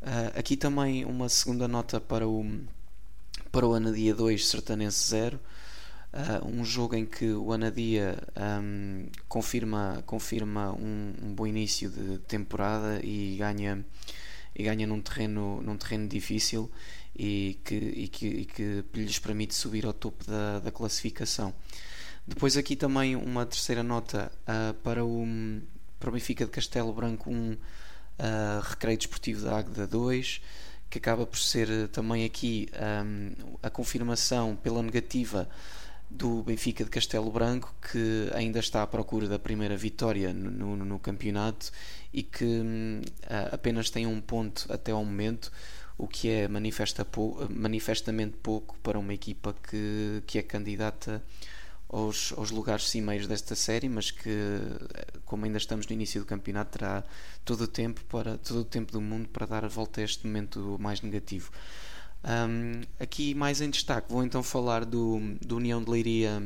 Uh, 0.00 0.38
aqui 0.38 0.56
também 0.56 1.04
uma 1.04 1.28
segunda 1.28 1.66
nota 1.66 2.00
para 2.00 2.26
o, 2.26 2.46
para 3.50 3.66
o 3.66 3.74
Anadia 3.74 4.14
2 4.14 4.46
Sertanense 4.46 5.08
0. 5.08 5.40
Uh, 6.12 6.46
um 6.46 6.64
jogo 6.64 6.94
em 6.94 7.04
que 7.04 7.32
o 7.32 7.52
Anadia 7.52 8.16
um, 8.62 9.08
confirma, 9.28 10.04
confirma 10.06 10.72
um, 10.72 11.14
um 11.20 11.34
bom 11.34 11.46
início 11.46 11.90
de 11.90 12.18
temporada 12.20 13.00
e 13.04 13.36
ganha 13.36 13.84
e 14.58 14.64
ganha 14.64 14.86
num 14.86 15.00
terreno, 15.00 15.62
num 15.62 15.76
terreno 15.76 16.08
difícil 16.08 16.70
e 17.16 17.58
que, 17.64 17.74
e 17.74 18.08
que, 18.08 18.26
e 18.26 18.44
que 18.44 18.84
lhes 18.92 19.18
permite 19.20 19.54
subir 19.54 19.86
ao 19.86 19.92
topo 19.92 20.24
da, 20.24 20.58
da 20.58 20.72
classificação. 20.72 21.54
Depois 22.26 22.56
aqui 22.56 22.76
também 22.76 23.16
uma 23.16 23.46
terceira 23.46 23.82
nota 23.82 24.30
uh, 24.42 24.74
para, 24.82 25.04
o, 25.04 25.24
para 25.98 26.10
o 26.10 26.12
Benfica 26.12 26.44
de 26.44 26.50
Castelo 26.50 26.92
Branco 26.92 27.30
1, 27.30 27.34
um, 27.34 27.52
uh, 27.52 28.60
Recreio 28.68 28.98
Desportivo 28.98 29.44
da 29.44 29.58
Águeda 29.58 29.86
2, 29.86 30.42
que 30.90 30.98
acaba 30.98 31.24
por 31.24 31.38
ser 31.38 31.88
também 31.88 32.24
aqui 32.24 32.68
um, 33.06 33.56
a 33.62 33.70
confirmação 33.70 34.56
pela 34.56 34.82
negativa 34.82 35.48
do 36.10 36.42
Benfica 36.42 36.84
de 36.84 36.90
Castelo 36.90 37.30
Branco, 37.30 37.74
que 37.90 38.30
ainda 38.34 38.58
está 38.58 38.82
à 38.82 38.86
procura 38.86 39.28
da 39.28 39.38
primeira 39.38 39.76
vitória 39.76 40.32
no, 40.32 40.76
no, 40.76 40.84
no 40.84 40.98
campeonato 40.98 41.70
e 42.12 42.22
que 42.22 42.44
uh, 42.44 43.52
apenas 43.52 43.90
tem 43.90 44.06
um 44.06 44.20
ponto 44.20 44.72
até 44.72 44.92
ao 44.92 45.04
momento, 45.04 45.52
o 45.98 46.08
que 46.08 46.28
é 46.30 46.48
manifesta 46.48 47.04
pou, 47.04 47.46
manifestamente 47.50 48.36
pouco 48.42 48.76
para 48.78 48.98
uma 48.98 49.12
equipa 49.12 49.54
que, 49.68 50.22
que 50.26 50.38
é 50.38 50.42
candidata 50.42 51.22
aos, 51.88 52.32
aos 52.36 52.50
lugares 52.50 52.88
cimeiros 52.88 53.26
desta 53.26 53.54
série, 53.54 53.88
mas 53.88 54.10
que, 54.10 54.60
como 55.24 55.44
ainda 55.44 55.58
estamos 55.58 55.86
no 55.86 55.92
início 55.92 56.20
do 56.20 56.26
campeonato, 56.26 56.78
terá 56.78 57.04
todo 57.44 57.62
o 57.62 57.68
tempo, 57.68 58.02
para, 58.04 58.38
todo 58.38 58.60
o 58.60 58.64
tempo 58.64 58.92
do 58.92 59.00
mundo 59.00 59.28
para 59.28 59.46
dar 59.46 59.64
a 59.64 59.68
volta 59.68 60.00
a 60.00 60.04
este 60.04 60.26
momento 60.26 60.76
mais 60.78 61.00
negativo. 61.00 61.50
Um, 62.24 62.82
aqui 62.98 63.32
mais 63.32 63.60
em 63.60 63.70
destaque 63.70 64.10
vou 64.10 64.24
então 64.24 64.42
falar 64.42 64.84
do, 64.84 65.20
do 65.40 65.56
União 65.56 65.82
de 65.82 65.88
Leiria 65.88 66.42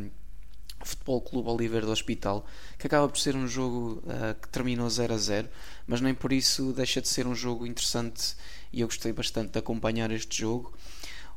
Futebol 0.84 1.20
Clube 1.20 1.48
Oliveira 1.48 1.86
do 1.86 1.92
Hospital, 1.92 2.44
que 2.78 2.86
acaba 2.86 3.08
por 3.08 3.18
ser 3.18 3.36
um 3.36 3.46
jogo 3.46 4.02
uh, 4.04 4.38
que 4.40 4.48
terminou 4.48 4.88
0 4.88 5.14
a 5.14 5.16
0, 5.16 5.48
mas 5.86 6.00
nem 6.00 6.14
por 6.14 6.32
isso 6.32 6.72
deixa 6.72 7.00
de 7.00 7.08
ser 7.08 7.26
um 7.26 7.34
jogo 7.34 7.66
interessante 7.66 8.34
e 8.72 8.80
eu 8.80 8.86
gostei 8.86 9.12
bastante 9.12 9.52
de 9.52 9.58
acompanhar 9.58 10.10
este 10.10 10.40
jogo, 10.40 10.76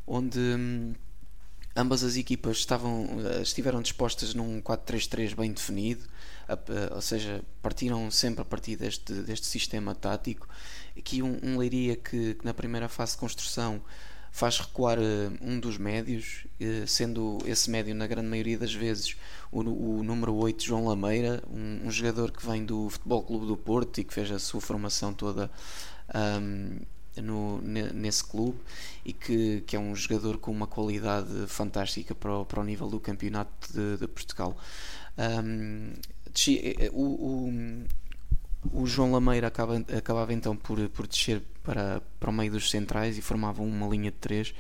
onde 0.06 0.40
hum, 0.40 0.94
ambas 1.76 2.04
as 2.04 2.18
equipas 2.18 2.58
estavam, 2.58 3.06
uh, 3.06 3.42
estiveram 3.42 3.82
dispostas 3.82 4.34
num 4.34 4.62
4-3-3 4.62 5.36
bem 5.36 5.52
definido, 5.52 6.04
ou 6.92 7.02
seja, 7.02 7.42
partiram 7.62 8.12
sempre 8.12 8.42
a 8.42 8.46
partir 8.46 8.76
deste, 8.76 9.12
deste 9.14 9.48
sistema 9.48 9.96
tático. 9.96 10.48
Aqui 10.96 11.24
um, 11.24 11.40
um 11.42 11.58
Leiria 11.58 11.96
que, 11.96 12.36
que 12.36 12.46
na 12.46 12.54
primeira 12.54 12.88
fase 12.88 13.14
de 13.14 13.18
construção 13.18 13.82
faz 14.36 14.60
recuar 14.60 15.00
uh, 15.00 15.02
um 15.40 15.58
dos 15.58 15.78
médios, 15.78 16.46
uh, 16.60 16.86
sendo 16.86 17.38
esse 17.46 17.72
médio, 17.72 17.96
na 17.96 18.06
grande 18.06 18.28
maioria 18.28 18.58
das 18.58 18.74
vezes, 18.74 19.16
o, 19.50 19.62
o 19.62 20.04
número 20.04 20.36
8, 20.36 20.62
João 20.62 20.88
Lameira, 20.88 21.42
um, 21.50 21.88
um, 21.88 21.90
jogador 21.90 22.34
que 22.34 22.46
vem 22.46 22.66
do 22.66 22.90
Futebol 22.90 23.24
Clube 23.24 23.48
do 23.48 23.56
Porto 23.56 23.98
e 24.02 24.04
que 24.04 24.14
fez 24.14 24.30
a 24.30 24.38
sua 24.38 24.60
formação 24.60 25.14
toda 25.14 25.50
um, 26.14 26.82
no, 27.24 27.62
nesse 27.62 28.26
clube 28.26 28.60
e 29.06 29.14
que, 29.14 29.62
que 29.66 29.74
é 29.74 29.80
um 29.80 29.96
jogador 29.96 30.38
com 30.38 30.52
uma 30.52 30.68
qualidade 30.68 31.48
fantástica 31.48 32.14
para 32.14 32.40
o, 32.40 32.46
para 32.46 32.60
o 32.60 32.64
nível 32.66 32.90
do 32.90 33.00
campeonato 33.00 33.72
de, 33.72 33.96
de 33.96 34.08
Portugal. 34.10 34.58
Um, 35.18 35.94
eh, 36.50 36.90
o, 36.92 37.04
o, 37.04 37.86
o 38.74 38.86
João 38.86 39.12
Lameira 39.12 39.48
acaba, 39.48 39.78
acabava 39.98 40.34
então 40.34 40.56
por, 40.56 40.78
por 40.90 41.08
descer 41.08 41.42
para, 41.64 42.02
para 42.20 42.30
o 42.30 42.34
meio 42.34 42.52
dos 42.52 42.70
centrais 42.70 43.18
e 43.18 43.22
formavam 43.22 43.66
uma 43.66 43.88
linha 43.88 44.12
de 44.12 44.18
três. 44.18 44.54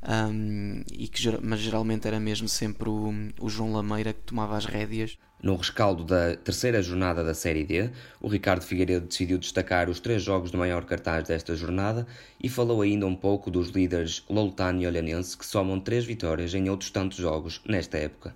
Um, 0.00 0.84
e 0.92 1.08
que, 1.08 1.20
mas 1.42 1.58
geralmente 1.58 2.06
era 2.06 2.20
mesmo 2.20 2.48
sempre 2.48 2.88
o, 2.88 3.12
o, 3.40 3.48
João 3.48 3.72
Lameira 3.72 4.12
que 4.12 4.20
tomava 4.20 4.56
as 4.56 4.64
rédeas. 4.64 5.18
No 5.42 5.56
rescaldo 5.56 6.04
da 6.04 6.36
terceira 6.36 6.80
jornada 6.80 7.24
da 7.24 7.34
Série 7.34 7.64
D, 7.64 7.90
o 8.20 8.28
Ricardo 8.28 8.62
Figueiredo 8.62 9.06
decidiu 9.06 9.38
destacar 9.38 9.88
os 9.88 9.98
três 9.98 10.22
jogos 10.22 10.52
de 10.52 10.56
maior 10.56 10.84
cartaz 10.84 11.26
desta 11.26 11.54
jornada 11.56 12.06
e 12.40 12.48
falou 12.48 12.82
ainda 12.82 13.06
um 13.06 13.14
pouco 13.14 13.50
dos 13.50 13.70
líderes 13.70 14.24
Loutano 14.28 14.80
e 14.80 14.86
Olhanense 14.86 15.36
que 15.36 15.46
somam 15.46 15.80
três 15.80 16.04
vitórias 16.04 16.54
em 16.54 16.68
outros 16.70 16.90
tantos 16.90 17.18
jogos 17.18 17.60
nesta 17.66 17.98
época. 17.98 18.34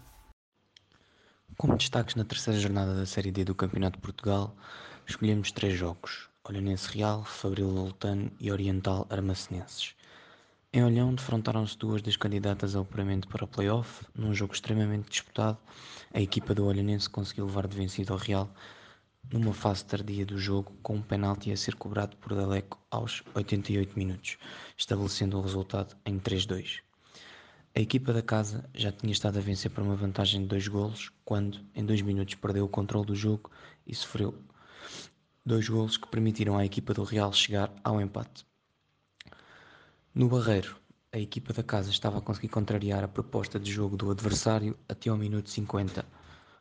Como 1.57 1.77
destaques 1.77 2.15
na 2.15 2.25
terceira 2.25 2.59
jornada 2.59 2.95
da 2.95 3.07
Série 3.07 3.31
D 3.31 3.45
do 3.45 3.55
Campeonato 3.55 3.97
de 3.97 4.03
Portugal, 4.03 4.57
Escolhemos 5.05 5.51
três 5.51 5.75
jogos: 5.75 6.31
Olhanense 6.45 6.89
Real, 6.97 7.25
Fabril 7.25 7.69
Loltano 7.69 8.31
e 8.39 8.53
Oriental 8.53 9.07
Armacenenses. 9.11 9.95
Em 10.73 10.83
Olhão 10.85 11.15
defrontaram-se 11.15 11.77
duas 11.77 12.01
das 12.01 12.17
candidatas 12.17 12.75
ao 12.75 12.83
apuramento 12.83 13.29
para 13.29 13.45
o 13.45 13.49
play-off. 13.49 14.07
Num 14.15 14.33
jogo 14.33 14.55
extremamente 14.55 15.11
disputado, 15.11 15.59
a 16.15 16.21
equipa 16.21 16.55
do 16.55 16.65
Olhanense 16.65 17.11
conseguiu 17.11 17.47
levar 17.47 17.67
de 17.67 17.77
vencido 17.77 18.13
ao 18.13 18.19
Real 18.19 18.49
numa 19.31 19.53
fase 19.53 19.85
tardia 19.85 20.25
do 20.25 20.39
jogo 20.39 20.73
com 20.83 20.95
um 20.95 21.03
penalti 21.03 21.53
a 21.53 21.57
ser 21.57 21.75
cobrado 21.75 22.17
por 22.17 22.35
Daleco 22.35 22.79
aos 22.91 23.23
88 23.35 23.99
minutos, 23.99 24.39
estabelecendo 24.79 25.37
o 25.39 25.43
resultado 25.43 25.97
em 26.07 26.19
3-2. 26.19 26.81
A 27.75 27.81
equipa 27.81 28.13
da 28.13 28.21
casa 28.21 28.69
já 28.75 28.93
tinha 28.93 29.11
estado 29.11 29.39
a 29.39 29.41
vencer 29.41 29.71
por 29.71 29.83
uma 29.83 29.97
vantagem 29.97 30.43
de 30.43 30.47
dois 30.47 30.69
golos, 30.69 31.11
quando 31.25 31.59
em 31.75 31.83
dois 31.83 32.03
minutos 32.03 32.35
perdeu 32.35 32.67
o 32.67 32.69
controle 32.69 33.07
do 33.07 33.17
jogo 33.17 33.51
e 33.87 33.95
sofreu 33.95 34.35
dois 35.45 35.67
golos 35.71 35.97
que 35.97 36.07
permitiram 36.07 36.59
à 36.59 36.67
equipa 36.67 36.93
do 36.93 37.03
Real 37.03 37.33
chegar 37.33 37.73
ao 37.83 37.99
empate. 37.99 38.45
No 40.15 40.29
Barreiro, 40.29 40.77
a 41.11 41.19
equipa 41.19 41.55
da 41.55 41.63
casa 41.63 41.89
estava 41.89 42.19
a 42.19 42.21
conseguir 42.21 42.49
contrariar 42.49 43.03
a 43.03 43.09
proposta 43.09 43.59
de 43.59 43.73
jogo 43.73 43.97
do 43.97 44.11
adversário 44.11 44.79
até 44.87 45.09
ao 45.09 45.17
minuto 45.17 45.49
50, 45.49 46.05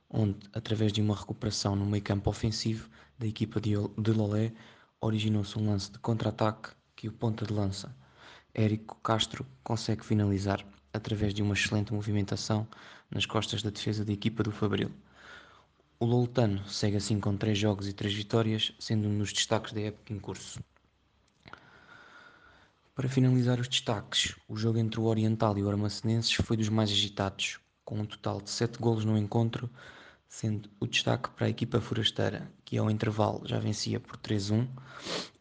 onde, 0.10 0.40
através 0.54 0.94
de 0.94 1.02
uma 1.02 1.16
recuperação 1.16 1.76
no 1.76 1.86
meio 1.86 2.04
campo 2.04 2.30
ofensivo 2.30 2.90
da 3.20 3.28
equipa 3.28 3.60
de 3.60 3.76
Lolé, 4.14 4.54
originou-se 5.02 5.60
um 5.60 5.70
lance 5.70 5.92
de 5.92 6.00
contra-ataque 6.00 6.70
que 6.96 7.10
o 7.10 7.12
ponta 7.12 7.46
de 7.46 7.52
lança, 7.52 7.94
Érico 8.54 8.96
Castro, 9.02 9.46
consegue 9.62 10.06
finalizar 10.06 10.66
através 10.94 11.34
de 11.34 11.42
uma 11.42 11.54
excelente 11.54 11.94
movimentação 11.94 12.68
nas 13.10 13.26
costas 13.26 13.62
da 13.62 13.70
defesa 13.70 14.06
da 14.06 14.14
equipa 14.14 14.44
do 14.44 14.52
Fabril. 14.52 14.92
O 16.00 16.06
Loltano 16.06 16.68
segue 16.68 16.98
assim 16.98 17.20
com 17.20 17.38
3 17.38 17.58
jogos 17.58 17.88
e 17.88 17.94
3 17.94 18.14
vitórias, 18.14 18.74
sendo 18.80 19.08
um 19.08 19.18
dos 19.18 19.32
destaques 19.32 19.72
da 19.74 19.82
época 19.82 20.14
em 20.14 20.20
curso. 20.20 20.60
Para 22.96 23.08
finalizar 23.08 23.60
os 23.60 23.68
destaques, 23.68 24.36
o 24.48 24.56
jogo 24.56 24.78
entre 24.80 25.00
o 25.00 25.04
Oriental 25.04 25.58
e 25.58 25.64
o 25.64 25.70
Armacenenses 25.70 26.34
foi 26.34 26.58
dos 26.58 26.70
mais 26.70 26.90
agitados, 26.90 27.60
com 27.86 28.00
um 28.00 28.06
total 28.06 28.42
de 28.42 28.50
7 28.50 28.80
golos 28.80 29.06
no 29.06 29.18
encontro, 29.18 29.70
sendo 30.28 30.70
o 30.80 30.88
destaque 30.88 31.30
para 31.30 31.48
a 31.48 31.50
equipa 31.50 31.80
forasteira, 31.80 32.52
que 32.64 32.78
ao 32.78 32.90
intervalo 32.90 33.42
já 33.46 33.60
vencia 33.60 34.00
por 34.00 34.18
3-1, 34.18 34.68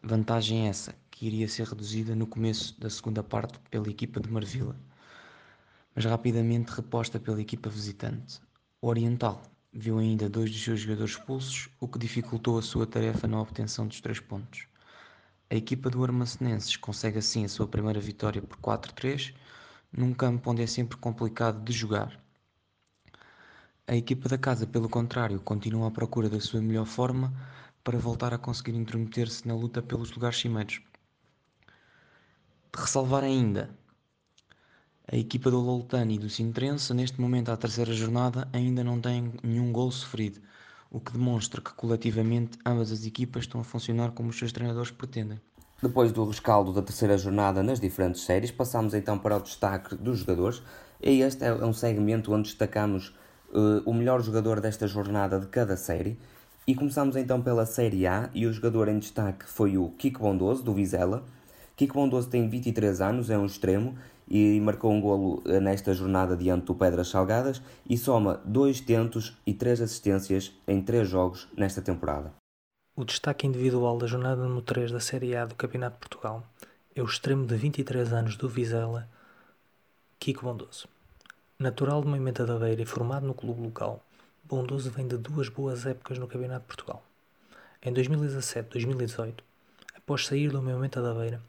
vantagem 0.03 0.67
essa 0.67 0.93
que 1.09 1.25
iria 1.25 1.47
ser 1.47 1.67
reduzida 1.67 2.15
no 2.15 2.27
começo 2.27 2.79
da 2.79 2.89
segunda 2.89 3.23
parte 3.23 3.57
pela 3.69 3.89
equipa 3.89 4.19
de 4.19 4.29
Marvila, 4.29 4.75
mas 5.95 6.05
rapidamente 6.05 6.71
reposta 6.71 7.19
pela 7.19 7.41
equipa 7.41 7.69
visitante. 7.69 8.41
O 8.81 8.87
Oriental 8.87 9.41
viu 9.73 9.99
ainda 9.99 10.29
dois 10.29 10.51
dos 10.51 10.63
seus 10.63 10.79
jogadores 10.79 11.11
expulsos, 11.11 11.69
o 11.79 11.87
que 11.87 11.99
dificultou 11.99 12.57
a 12.57 12.61
sua 12.61 12.85
tarefa 12.85 13.27
na 13.27 13.41
obtenção 13.41 13.87
dos 13.87 14.01
três 14.01 14.19
pontos. 14.19 14.67
A 15.49 15.55
equipa 15.55 15.89
do 15.89 16.03
Armacenenses 16.03 16.77
consegue 16.77 17.19
assim 17.19 17.43
a 17.43 17.49
sua 17.49 17.67
primeira 17.67 17.99
vitória 17.99 18.41
por 18.41 18.57
4-3, 18.57 19.33
num 19.91 20.13
campo 20.13 20.49
onde 20.49 20.63
é 20.63 20.67
sempre 20.67 20.97
complicado 20.97 21.63
de 21.63 21.73
jogar. 21.73 22.21
A 23.87 23.95
equipa 23.95 24.29
da 24.29 24.37
casa, 24.37 24.65
pelo 24.65 24.87
contrário, 24.87 25.41
continua 25.41 25.89
à 25.89 25.91
procura 25.91 26.29
da 26.29 26.39
sua 26.39 26.61
melhor 26.61 26.85
forma 26.85 27.33
para 27.83 27.97
voltar 27.97 28.33
a 28.33 28.37
conseguir 28.37 28.75
intrometer-se 28.75 29.45
na 29.47 29.53
luta 29.53 29.81
pelos 29.81 30.11
lugares 30.11 30.39
cimeiros. 30.39 30.81
De 32.73 32.79
ressalvar 32.79 33.23
ainda, 33.23 33.77
a 35.11 35.17
equipa 35.17 35.51
do 35.51 35.59
Loltani 35.59 36.15
e 36.15 36.19
do 36.19 36.29
Sintrense, 36.29 36.93
neste 36.93 37.19
momento 37.19 37.51
à 37.51 37.57
terceira 37.57 37.91
jornada, 37.93 38.47
ainda 38.53 38.83
não 38.83 38.99
tem 38.99 39.33
nenhum 39.43 39.71
gol 39.71 39.91
sofrido 39.91 40.39
o 40.91 40.99
que 40.99 41.13
demonstra 41.13 41.61
que 41.61 41.73
coletivamente 41.73 42.59
ambas 42.65 42.91
as 42.91 43.05
equipas 43.05 43.43
estão 43.43 43.61
a 43.61 43.63
funcionar 43.63 44.11
como 44.11 44.29
os 44.29 44.37
seus 44.37 44.51
treinadores 44.51 44.91
pretendem. 44.91 45.39
Depois 45.81 46.11
do 46.11 46.25
rescaldo 46.25 46.73
da 46.73 46.81
terceira 46.81 47.17
jornada 47.17 47.63
nas 47.63 47.79
diferentes 47.79 48.21
séries, 48.21 48.51
passamos 48.51 48.93
então 48.93 49.17
para 49.17 49.37
o 49.37 49.41
destaque 49.41 49.95
dos 49.95 50.19
jogadores. 50.19 50.61
E 51.01 51.21
este 51.21 51.45
é 51.45 51.53
um 51.53 51.73
segmento 51.73 52.33
onde 52.33 52.49
destacamos 52.49 53.15
uh, 53.49 53.81
o 53.85 53.93
melhor 53.93 54.21
jogador 54.21 54.59
desta 54.59 54.85
jornada 54.85 55.39
de 55.39 55.47
cada 55.47 55.77
série. 55.77 56.19
E 56.67 56.75
começamos 56.75 57.15
então 57.15 57.41
pela 57.41 57.65
Série 57.65 58.05
A 58.05 58.29
e 58.35 58.45
o 58.45 58.53
jogador 58.53 58.87
em 58.87 58.99
destaque 58.99 59.45
foi 59.45 59.77
o 59.77 59.89
Kiko 59.97 60.19
Bondoso, 60.19 60.61
do 60.61 60.73
Vizela. 60.73 61.23
Kiko 61.81 61.95
Bondoso 61.95 62.29
tem 62.29 62.47
23 62.47 63.01
anos, 63.01 63.31
é 63.31 63.37
um 63.39 63.47
extremo 63.47 63.97
e 64.29 64.59
marcou 64.59 64.91
um 64.91 65.01
golo 65.01 65.41
nesta 65.63 65.95
jornada 65.95 66.37
diante 66.37 66.65
do 66.65 66.75
Pedras 66.75 67.07
Salgadas 67.07 67.59
e 67.89 67.97
soma 67.97 68.39
dois 68.45 68.79
tentos 68.79 69.35
e 69.47 69.51
três 69.51 69.81
assistências 69.81 70.53
em 70.67 70.79
três 70.79 71.09
jogos 71.09 71.47
nesta 71.57 71.81
temporada. 71.81 72.31
O 72.95 73.03
destaque 73.03 73.47
individual 73.47 73.97
da 73.97 74.05
jornada 74.05 74.43
número 74.43 74.61
3 74.61 74.91
da 74.91 74.99
Série 74.99 75.35
A 75.35 75.43
do 75.43 75.55
Campeonato 75.55 75.95
de 75.95 76.07
Portugal 76.07 76.43
é 76.95 77.01
o 77.01 77.05
extremo 77.05 77.47
de 77.47 77.55
23 77.55 78.13
anos 78.13 78.35
do 78.35 78.47
Vizela, 78.47 79.09
Kiko 80.19 80.45
Bondoso. 80.45 80.87
Natural 81.57 81.99
de 82.03 82.07
Moimenta 82.07 82.45
da 82.45 82.59
Beira 82.59 82.83
e 82.83 82.85
formado 82.85 83.25
no 83.25 83.33
clube 83.33 83.59
local, 83.59 84.05
Bondoso 84.43 84.91
vem 84.91 85.07
de 85.07 85.17
duas 85.17 85.49
boas 85.49 85.83
épocas 85.87 86.19
no 86.19 86.27
Campeonato 86.27 86.61
de 86.61 86.67
Portugal. 86.67 87.03
Em 87.81 87.91
2017-2018, 87.91 89.39
após 89.95 90.27
sair 90.27 90.51
do 90.51 90.61
Moimenta 90.61 91.01
da 91.01 91.15
Beira, 91.15 91.41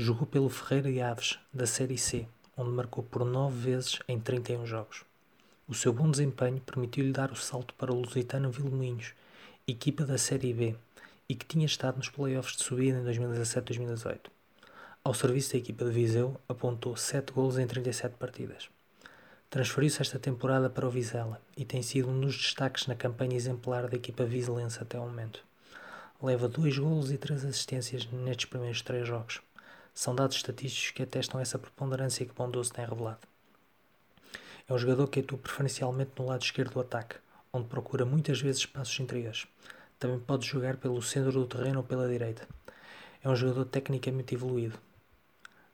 Jogou 0.00 0.28
pelo 0.28 0.48
Ferreira 0.48 0.88
e 0.88 1.02
Aves, 1.02 1.40
da 1.52 1.66
Série 1.66 1.98
C, 1.98 2.24
onde 2.56 2.70
marcou 2.70 3.02
por 3.02 3.24
nove 3.24 3.72
vezes 3.72 3.98
em 4.06 4.16
31 4.16 4.64
jogos. 4.64 5.02
O 5.66 5.74
seu 5.74 5.92
bom 5.92 6.08
desempenho 6.08 6.60
permitiu-lhe 6.60 7.10
dar 7.10 7.32
o 7.32 7.34
salto 7.34 7.74
para 7.74 7.92
o 7.92 8.00
Lusitano 8.00 8.48
Vilmoinhos, 8.48 9.12
equipa 9.66 10.04
da 10.04 10.16
Série 10.16 10.54
B, 10.54 10.76
e 11.28 11.34
que 11.34 11.44
tinha 11.44 11.66
estado 11.66 11.96
nos 11.96 12.08
playoffs 12.08 12.56
de 12.56 12.62
subida 12.62 12.96
em 12.96 13.04
2017-2018. 13.06 14.20
Ao 15.02 15.12
serviço 15.12 15.54
da 15.54 15.58
equipa 15.58 15.84
de 15.84 15.90
Viseu, 15.90 16.40
apontou 16.48 16.96
7 16.96 17.32
golos 17.32 17.58
em 17.58 17.66
37 17.66 18.14
partidas. 18.14 18.70
Transferiu-se 19.50 20.00
esta 20.00 20.20
temporada 20.20 20.70
para 20.70 20.86
o 20.86 20.90
Vizela 20.90 21.42
e 21.56 21.64
tem 21.64 21.82
sido 21.82 22.08
um 22.08 22.20
dos 22.20 22.36
destaques 22.36 22.86
na 22.86 22.94
campanha 22.94 23.34
exemplar 23.34 23.88
da 23.88 23.96
equipa 23.96 24.24
vizelense 24.24 24.78
até 24.80 24.96
o 24.96 25.02
momento. 25.02 25.42
Leva 26.22 26.48
2 26.48 26.78
golos 26.78 27.10
e 27.10 27.18
3 27.18 27.46
assistências 27.46 28.06
nestes 28.12 28.44
primeiros 28.44 28.80
3 28.80 29.04
jogos. 29.04 29.40
São 29.98 30.14
dados 30.14 30.36
estatísticos 30.36 30.92
que 30.92 31.02
atestam 31.02 31.40
essa 31.40 31.58
preponderância 31.58 32.24
que 32.24 32.32
Bondoso 32.32 32.72
tem 32.72 32.86
revelado. 32.86 33.18
É 34.68 34.72
um 34.72 34.78
jogador 34.78 35.08
que 35.08 35.18
atua 35.18 35.36
preferencialmente 35.36 36.12
no 36.16 36.26
lado 36.26 36.40
esquerdo 36.40 36.74
do 36.74 36.80
ataque, 36.80 37.16
onde 37.52 37.66
procura 37.66 38.04
muitas 38.04 38.40
vezes 38.40 38.60
espaços 38.60 39.00
interiores. 39.00 39.48
Também 39.98 40.20
pode 40.20 40.46
jogar 40.46 40.76
pelo 40.76 41.02
centro 41.02 41.32
do 41.32 41.48
terreno 41.48 41.78
ou 41.78 41.84
pela 41.84 42.06
direita. 42.06 42.46
É 43.24 43.28
um 43.28 43.34
jogador 43.34 43.64
tecnicamente 43.64 44.36
evoluído. 44.36 44.78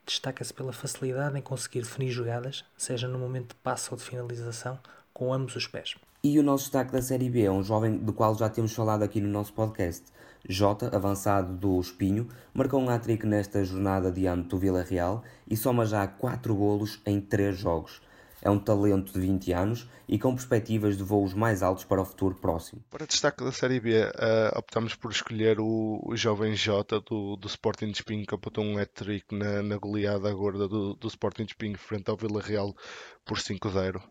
Destaca-se 0.03 0.51
pela 0.51 0.73
facilidade 0.73 1.37
em 1.37 1.41
conseguir 1.43 1.81
definir 1.81 2.09
jogadas, 2.09 2.65
seja 2.75 3.07
no 3.07 3.19
momento 3.19 3.49
de 3.49 3.61
passe 3.61 3.91
ou 3.91 3.97
de 3.97 4.05
finalização, 4.05 4.79
com 5.13 5.31
ambos 5.31 5.55
os 5.55 5.67
pés. 5.67 5.97
E 6.27 6.39
o 6.39 6.43
nosso 6.43 6.63
destaque 6.63 6.91
da 6.91 7.03
Série 7.03 7.29
B 7.29 7.43
é 7.43 7.51
um 7.51 7.61
jovem 7.61 7.97
do 7.97 8.11
qual 8.11 8.35
já 8.35 8.49
temos 8.49 8.73
falado 8.73 9.03
aqui 9.03 9.21
no 9.21 9.29
nosso 9.29 9.53
podcast. 9.53 10.05
Jota, 10.49 10.89
avançado 10.91 11.53
do 11.53 11.79
Espinho, 11.79 12.27
marcou 12.51 12.81
um 12.81 12.89
hat-trick 12.89 13.27
nesta 13.27 13.63
jornada 13.63 14.11
diante 14.11 14.47
do 14.47 14.57
Vila 14.57 14.81
Real 14.81 15.23
e 15.47 15.55
soma 15.55 15.85
já 15.85 16.07
4 16.07 16.55
golos 16.55 16.99
em 17.05 17.21
3 17.21 17.55
jogos. 17.55 18.01
É 18.41 18.49
um 18.49 18.57
talento 18.57 19.13
de 19.13 19.19
20 19.19 19.51
anos 19.51 19.87
e 20.07 20.17
com 20.17 20.33
perspectivas 20.33 20.97
de 20.97 21.03
voos 21.03 21.35
mais 21.35 21.61
altos 21.61 21.83
para 21.83 22.01
o 22.01 22.05
futuro 22.05 22.33
próximo. 22.33 22.83
Para 22.89 23.05
destaque 23.05 23.43
da 23.43 23.51
Série 23.51 23.79
B, 23.79 24.05
uh, 24.05 24.57
optamos 24.57 24.95
por 24.95 25.11
escolher 25.11 25.59
o, 25.59 26.01
o 26.03 26.15
jovem 26.15 26.55
Jota 26.55 26.99
do, 27.01 27.35
do 27.35 27.47
Sporting 27.47 27.91
de 27.91 27.97
Espinho, 27.97 28.25
que 28.25 28.33
apontou 28.33 28.63
um 28.63 28.79
hat-trick 28.79 29.25
na, 29.35 29.61
na 29.61 29.77
goleada 29.77 30.33
gorda 30.33 30.67
do, 30.67 30.95
do 30.95 31.07
Sporting 31.07 31.45
de 31.45 31.51
Espinho 31.51 31.77
frente 31.77 32.09
ao 32.09 32.17
Vila 32.17 32.41
Real 32.41 32.75
por 33.23 33.37
5-0. 33.37 34.01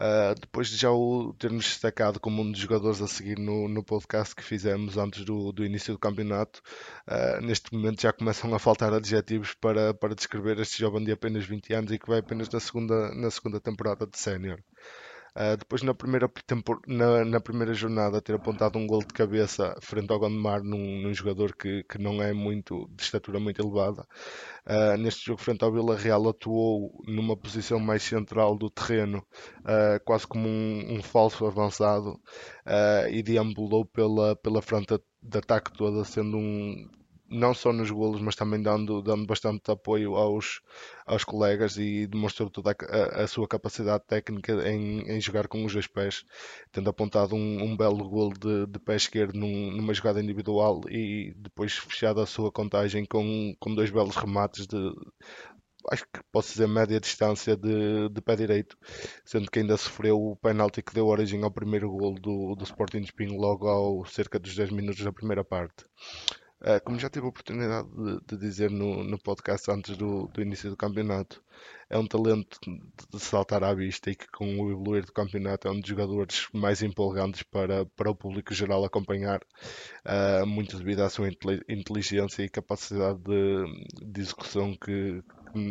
Uh, 0.00 0.34
depois 0.40 0.68
de 0.68 0.78
já 0.78 0.90
o 0.90 1.34
termos 1.34 1.66
destacado 1.66 2.18
como 2.18 2.40
um 2.40 2.50
dos 2.50 2.58
jogadores 2.58 3.02
a 3.02 3.06
seguir 3.06 3.38
no, 3.38 3.68
no 3.68 3.84
podcast 3.84 4.34
que 4.34 4.42
fizemos 4.42 4.96
antes 4.96 5.26
do, 5.26 5.52
do 5.52 5.62
início 5.62 5.92
do 5.92 5.98
campeonato, 5.98 6.62
uh, 7.06 7.44
neste 7.44 7.74
momento 7.74 8.00
já 8.00 8.10
começam 8.10 8.54
a 8.54 8.58
faltar 8.58 8.94
adjetivos 8.94 9.52
para, 9.52 9.92
para 9.92 10.14
descrever 10.14 10.58
este 10.58 10.78
jovem 10.78 11.04
de 11.04 11.12
apenas 11.12 11.44
20 11.44 11.74
anos 11.74 11.92
e 11.92 11.98
que 11.98 12.08
vai 12.08 12.20
apenas 12.20 12.48
na 12.48 12.60
segunda, 12.60 13.14
na 13.14 13.30
segunda 13.30 13.60
temporada 13.60 14.06
de 14.06 14.18
sénior. 14.18 14.58
Uh, 15.36 15.56
depois 15.56 15.82
na 15.82 15.94
primeira, 15.94 16.30
na, 16.86 17.24
na, 17.24 17.40
primeira 17.40 17.72
jornada 17.72 18.20
ter 18.20 18.34
apontado 18.34 18.78
um 18.78 18.86
gol 18.86 19.00
de 19.00 19.14
cabeça 19.14 19.76
frente 19.80 20.10
ao 20.10 20.18
Gondomar 20.18 20.62
num, 20.62 21.02
num 21.02 21.14
jogador 21.14 21.54
que, 21.54 21.84
que 21.84 21.98
não 21.98 22.22
é 22.22 22.32
muito 22.32 22.88
de 22.90 23.02
estatura 23.02 23.38
muito 23.38 23.60
elevada. 23.60 24.06
Uh, 24.66 24.96
neste 24.98 25.26
jogo 25.26 25.40
frente 25.40 25.64
ao 25.64 25.72
Vila 25.72 25.96
Real 25.96 26.28
atuou 26.28 27.02
numa 27.06 27.36
posição 27.36 27.78
mais 27.78 28.02
central 28.02 28.56
do 28.56 28.70
terreno, 28.70 29.18
uh, 29.60 30.04
quase 30.04 30.26
como 30.26 30.48
um, 30.48 30.96
um 30.98 31.02
falso 31.02 31.46
avançado 31.46 32.20
e 33.10 33.22
deambulou 33.22 33.84
pela, 33.84 34.36
pela 34.36 34.62
frente 34.62 34.96
de 35.22 35.38
ataque 35.38 35.72
toda, 35.72 36.04
sendo 36.04 36.36
um 36.36 36.88
não 37.30 37.54
só 37.54 37.72
nos 37.72 37.90
golos, 37.90 38.20
mas 38.20 38.34
também 38.34 38.60
dando, 38.60 39.00
dando 39.00 39.24
bastante 39.26 39.70
apoio 39.70 40.16
aos, 40.16 40.60
aos 41.06 41.24
colegas 41.24 41.76
e 41.76 42.06
demonstrou 42.06 42.50
toda 42.50 42.72
a, 42.72 43.22
a 43.22 43.26
sua 43.28 43.46
capacidade 43.46 44.04
técnica 44.06 44.52
em, 44.68 45.02
em, 45.08 45.20
jogar 45.20 45.46
com 45.46 45.64
os 45.64 45.72
dois 45.72 45.86
pés, 45.86 46.24
tendo 46.72 46.90
apontado 46.90 47.36
um, 47.36 47.62
um 47.62 47.76
belo 47.76 48.08
gol 48.08 48.32
de, 48.32 48.66
de 48.66 48.78
pé 48.80 48.96
esquerdo 48.96 49.38
num, 49.38 49.70
numa 49.70 49.94
jogada 49.94 50.20
individual 50.20 50.80
e 50.88 51.32
depois 51.36 51.76
fechado 51.76 52.20
a 52.20 52.26
sua 52.26 52.50
contagem 52.50 53.04
com, 53.04 53.54
com 53.60 53.74
dois 53.74 53.90
belos 53.90 54.16
remates 54.16 54.66
de, 54.66 54.76
acho 55.90 56.04
que 56.12 56.20
posso 56.32 56.52
dizer, 56.52 56.66
média 56.66 57.00
distância 57.00 57.56
de, 57.56 58.08
de 58.08 58.20
pé 58.20 58.36
direito, 58.36 58.76
sendo 59.24 59.50
que 59.50 59.60
ainda 59.60 59.76
sofreu 59.76 60.20
o 60.20 60.36
penalti 60.36 60.82
que 60.82 60.94
deu 60.94 61.06
origem 61.06 61.42
ao 61.42 61.50
primeiro 61.50 61.90
gol 61.90 62.14
do, 62.14 62.54
do 62.54 62.64
Sporting 62.64 63.00
de 63.00 63.06
Espinho 63.06 63.40
logo 63.40 63.68
ao 63.68 64.04
cerca 64.06 64.38
dos 64.38 64.54
10 64.54 64.70
minutos 64.70 65.04
da 65.04 65.12
primeira 65.12 65.44
parte. 65.44 65.84
Uh, 66.62 66.78
como 66.84 66.98
já 66.98 67.08
tive 67.08 67.24
a 67.24 67.28
oportunidade 67.30 67.88
de, 67.88 68.20
de 68.26 68.36
dizer 68.36 68.70
no, 68.70 69.02
no, 69.02 69.18
podcast 69.18 69.70
antes 69.70 69.96
do, 69.96 70.28
do, 70.28 70.42
início 70.42 70.68
do 70.68 70.76
campeonato, 70.76 71.42
é 71.88 71.96
um 71.96 72.06
talento 72.06 72.58
de 73.10 73.18
saltar 73.18 73.64
à 73.64 73.72
vista 73.72 74.10
e 74.10 74.14
que 74.14 74.30
com 74.30 74.44
o 74.60 74.70
evoluir 74.70 75.06
do 75.06 75.12
campeonato 75.12 75.68
é 75.68 75.70
um 75.70 75.80
dos 75.80 75.88
jogadores 75.88 76.48
mais 76.52 76.82
empolgantes 76.82 77.42
para, 77.44 77.86
para 77.86 78.10
o 78.10 78.14
público 78.14 78.52
geral 78.52 78.84
acompanhar, 78.84 79.40
uh, 80.04 80.46
muito 80.46 80.76
devido 80.76 81.00
à 81.00 81.08
sua 81.08 81.30
inteligência 81.66 82.42
e 82.42 82.48
capacidade 82.50 83.18
de, 83.20 84.12
de 84.12 84.20
execução 84.20 84.76
que, 84.76 85.22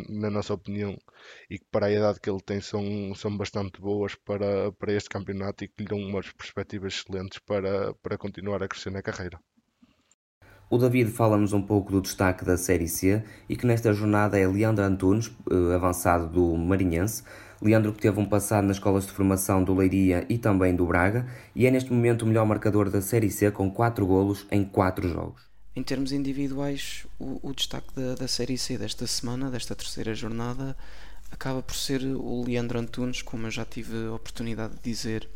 na 0.08 0.28
nossa 0.28 0.54
opinião, 0.54 0.98
e 1.48 1.56
que 1.56 1.66
para 1.70 1.86
a 1.86 1.92
idade 1.92 2.18
que 2.18 2.28
ele 2.28 2.40
tem 2.40 2.60
são, 2.60 3.14
são 3.14 3.36
bastante 3.36 3.80
boas 3.80 4.16
para, 4.16 4.72
para 4.72 4.92
este 4.92 5.08
campeonato 5.08 5.62
e 5.62 5.68
que 5.68 5.84
lhe 5.84 5.88
dão 5.88 5.98
umas 5.98 6.32
perspectivas 6.32 6.94
excelentes 6.94 7.38
para, 7.38 7.94
para 8.02 8.18
continuar 8.18 8.60
a 8.60 8.68
crescer 8.68 8.90
na 8.90 9.02
carreira. 9.02 9.38
O 10.72 10.78
David 10.78 11.10
fala-nos 11.10 11.52
um 11.52 11.60
pouco 11.60 11.90
do 11.90 12.00
destaque 12.00 12.44
da 12.44 12.56
Série 12.56 12.86
C 12.86 13.24
e 13.48 13.56
que 13.56 13.66
nesta 13.66 13.92
jornada 13.92 14.38
é 14.38 14.46
Leandro 14.46 14.84
Antunes, 14.84 15.28
eh, 15.50 15.74
avançado 15.74 16.28
do 16.28 16.56
Marinhense. 16.56 17.24
Leandro 17.60 17.92
que 17.92 18.00
teve 18.00 18.20
um 18.20 18.24
passado 18.24 18.68
nas 18.68 18.76
escolas 18.76 19.04
de 19.04 19.10
formação 19.10 19.64
do 19.64 19.74
Leiria 19.74 20.24
e 20.28 20.38
também 20.38 20.76
do 20.76 20.86
Braga 20.86 21.26
e 21.56 21.66
é 21.66 21.72
neste 21.72 21.92
momento 21.92 22.22
o 22.22 22.26
melhor 22.26 22.46
marcador 22.46 22.88
da 22.88 23.02
Série 23.02 23.32
C 23.32 23.50
com 23.50 23.68
4 23.68 24.06
golos 24.06 24.46
em 24.48 24.64
4 24.64 25.08
jogos. 25.08 25.42
Em 25.74 25.82
termos 25.82 26.12
individuais, 26.12 27.04
o, 27.18 27.40
o 27.42 27.52
destaque 27.52 27.92
da, 27.92 28.14
da 28.14 28.28
Série 28.28 28.56
C 28.56 28.78
desta 28.78 29.08
semana, 29.08 29.50
desta 29.50 29.74
terceira 29.74 30.14
jornada, 30.14 30.76
acaba 31.32 31.62
por 31.62 31.74
ser 31.74 32.04
o 32.04 32.44
Leandro 32.44 32.78
Antunes, 32.78 33.22
como 33.22 33.48
eu 33.48 33.50
já 33.50 33.64
tive 33.64 34.06
a 34.06 34.14
oportunidade 34.14 34.74
de 34.74 34.82
dizer 34.82 35.28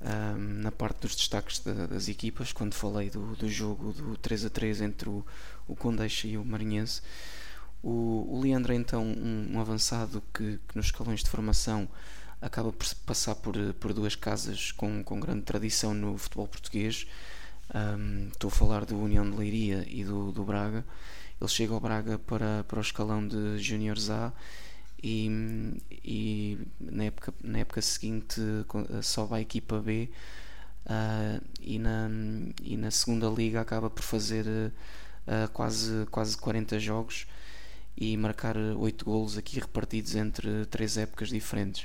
um, 0.00 0.62
na 0.62 0.72
parte 0.72 1.02
dos 1.02 1.14
destaques 1.14 1.58
da, 1.60 1.86
das 1.86 2.08
equipas, 2.08 2.52
quando 2.52 2.74
falei 2.74 3.10
do, 3.10 3.36
do 3.36 3.48
jogo 3.48 3.92
do 3.92 4.16
3 4.16 4.46
a 4.46 4.50
3 4.50 4.80
entre 4.80 5.08
o, 5.08 5.24
o 5.68 5.76
Condeixa 5.76 6.26
e 6.26 6.38
o 6.38 6.44
Marinhense. 6.44 7.02
O, 7.82 8.26
o 8.28 8.40
Leandro 8.40 8.72
é 8.72 8.76
então 8.76 9.04
um, 9.04 9.52
um 9.54 9.60
avançado 9.60 10.22
que, 10.34 10.58
que, 10.68 10.76
nos 10.76 10.86
escalões 10.86 11.22
de 11.22 11.30
formação 11.30 11.88
acaba 12.40 12.72
por 12.72 12.86
passar 13.06 13.34
por, 13.34 13.54
por 13.74 13.92
duas 13.92 14.14
casas 14.14 14.72
com, 14.72 15.02
com 15.04 15.20
grande 15.20 15.42
tradição 15.42 15.92
no 15.94 16.16
futebol 16.16 16.48
português. 16.48 17.06
Um, 17.74 18.28
estou 18.28 18.48
a 18.48 18.50
falar 18.50 18.84
do 18.84 18.98
União 18.98 19.28
de 19.30 19.36
Leiria 19.36 19.86
e 19.88 20.04
do, 20.04 20.32
do 20.32 20.44
Braga. 20.44 20.84
Ele 21.40 21.48
chega 21.48 21.72
ao 21.72 21.80
Braga 21.80 22.18
para, 22.18 22.64
para 22.64 22.78
o 22.78 22.82
escalão 22.82 23.26
de 23.26 23.58
Júniores 23.58 24.10
A 24.10 24.32
e, 25.02 25.28
época, 27.80 27.82
seguinte 27.82 28.40
sobe 29.02 29.34
a 29.34 29.40
equipa 29.40 29.80
B 29.80 30.08
uh, 30.86 31.44
e, 31.60 31.78
na, 31.78 32.08
e 32.62 32.76
na 32.76 32.90
segunda 32.90 33.28
liga 33.28 33.60
acaba 33.60 33.90
por 33.90 34.02
fazer 34.02 34.46
uh, 34.46 35.48
quase, 35.52 36.06
quase 36.10 36.36
40 36.36 36.78
jogos 36.78 37.26
e 37.96 38.16
marcar 38.16 38.56
8 38.56 39.04
golos 39.04 39.36
aqui 39.36 39.58
repartidos 39.58 40.14
entre 40.14 40.64
três 40.66 40.96
épocas 40.96 41.28
diferentes. 41.28 41.84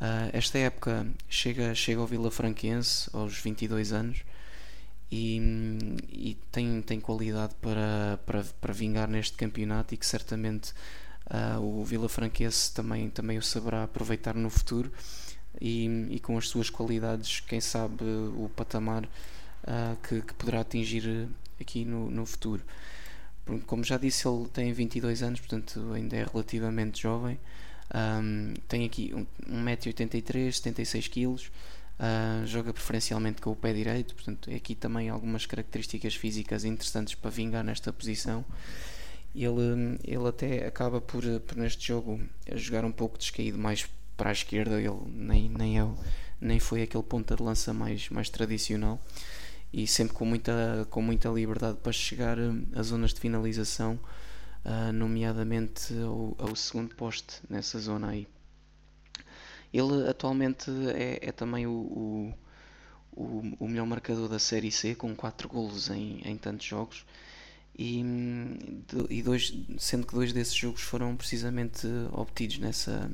Uh, 0.00 0.28
esta 0.32 0.58
época 0.58 1.06
chega, 1.28 1.74
chega 1.74 2.00
ao 2.00 2.06
Vila 2.06 2.30
Franquense 2.30 3.08
aos 3.12 3.38
22 3.38 3.92
anos 3.92 4.22
e, 5.10 5.40
e 6.10 6.34
tem, 6.52 6.82
tem 6.82 7.00
qualidade 7.00 7.54
para, 7.62 8.18
para, 8.26 8.44
para 8.60 8.72
vingar 8.74 9.08
neste 9.08 9.36
campeonato 9.36 9.94
e 9.94 9.96
que 9.96 10.06
certamente 10.06 10.74
Uh, 11.28 11.60
o 11.60 11.84
Vila 11.84 12.08
Franquense 12.08 12.72
também, 12.72 13.10
também 13.10 13.36
o 13.36 13.42
saberá 13.42 13.82
aproveitar 13.82 14.32
no 14.32 14.48
futuro 14.48 14.92
e, 15.60 15.86
e 16.10 16.20
com 16.20 16.36
as 16.36 16.48
suas 16.48 16.70
qualidades, 16.70 17.40
quem 17.40 17.60
sabe 17.60 18.04
o 18.04 18.50
patamar 18.54 19.04
uh, 19.04 19.96
que, 20.06 20.20
que, 20.22 20.34
poderá 20.34 20.60
atingir 20.60 21.28
aqui 21.60 21.84
no, 21.84 22.10
no 22.10 22.26
futuro. 22.26 22.62
Como 23.66 23.84
já 23.84 23.96
disse, 23.96 24.26
ele 24.26 24.48
tem 24.48 24.72
22 24.72 25.22
anos, 25.22 25.40
portanto 25.40 25.92
ainda 25.92 26.16
é 26.16 26.24
relativamente 26.24 27.02
jovem. 27.02 27.38
Um, 27.94 28.54
tem 28.66 28.84
aqui 28.84 29.12
1,83m, 29.48 30.48
76kg. 30.48 31.48
Uh, 31.98 32.46
joga 32.46 32.74
preferencialmente 32.74 33.40
com 33.40 33.50
o 33.50 33.56
pé 33.56 33.72
direito, 33.72 34.14
portanto, 34.14 34.50
aqui 34.54 34.74
também 34.74 35.08
algumas 35.08 35.46
características 35.46 36.14
físicas 36.14 36.64
interessantes 36.64 37.14
para 37.14 37.30
vingar 37.30 37.64
nesta 37.64 37.90
posição 37.90 38.44
ele, 39.44 39.98
ele 40.04 40.28
até 40.28 40.66
acaba 40.66 41.00
por, 41.00 41.22
por 41.40 41.56
neste 41.56 41.88
jogo 41.88 42.20
jogar 42.54 42.84
um 42.84 42.92
pouco 42.92 43.18
descaído 43.18 43.58
mais 43.58 43.86
para 44.16 44.30
a 44.30 44.32
esquerda, 44.32 44.80
ele 44.80 44.98
nem, 45.08 45.48
nem, 45.48 45.80
é, 45.80 45.88
nem 46.40 46.58
foi 46.58 46.82
aquele 46.82 47.02
ponta 47.02 47.36
de 47.36 47.42
lança 47.42 47.72
mais, 47.72 48.08
mais 48.08 48.28
tradicional 48.30 49.00
e 49.72 49.86
sempre 49.86 50.14
com 50.14 50.24
muita, 50.24 50.86
com 50.90 51.02
muita 51.02 51.28
liberdade 51.28 51.78
para 51.82 51.92
chegar 51.92 52.38
a 52.74 52.82
zonas 52.82 53.12
de 53.12 53.20
finalização, 53.20 53.98
uh, 54.64 54.92
nomeadamente 54.92 55.92
ao, 56.02 56.34
ao, 56.38 56.56
segundo 56.56 56.94
poste 56.94 57.40
nessa 57.48 57.78
zona 57.78 58.10
aí. 58.10 58.26
Ele 59.72 60.08
atualmente 60.08 60.70
é, 60.94 61.28
é 61.28 61.32
também 61.32 61.66
o, 61.66 62.34
o, 63.12 63.54
o, 63.58 63.68
melhor 63.68 63.86
marcador 63.86 64.28
da 64.28 64.38
Série 64.38 64.70
C, 64.70 64.94
com 64.94 65.14
4 65.14 65.48
golos 65.48 65.90
em, 65.90 66.22
em 66.24 66.36
tantos 66.38 66.66
jogos 66.66 67.04
e, 67.78 68.02
e 69.10 69.22
dois, 69.22 69.52
sendo 69.78 70.06
que 70.06 70.14
dois 70.14 70.32
desses 70.32 70.54
jogos 70.54 70.80
foram 70.80 71.14
precisamente 71.16 71.86
obtidos 72.12 72.58
nessa, 72.58 73.10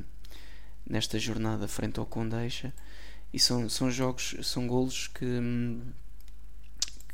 nesta 0.87 1.19
jornada 1.19 1.69
frente 1.69 1.99
ao 1.99 2.07
Condeixa 2.07 2.73
e 3.33 3.39
são, 3.39 3.69
são 3.69 3.91
jogos, 3.91 4.37
são 4.43 4.67
golos 4.67 5.09
que, 5.09 5.27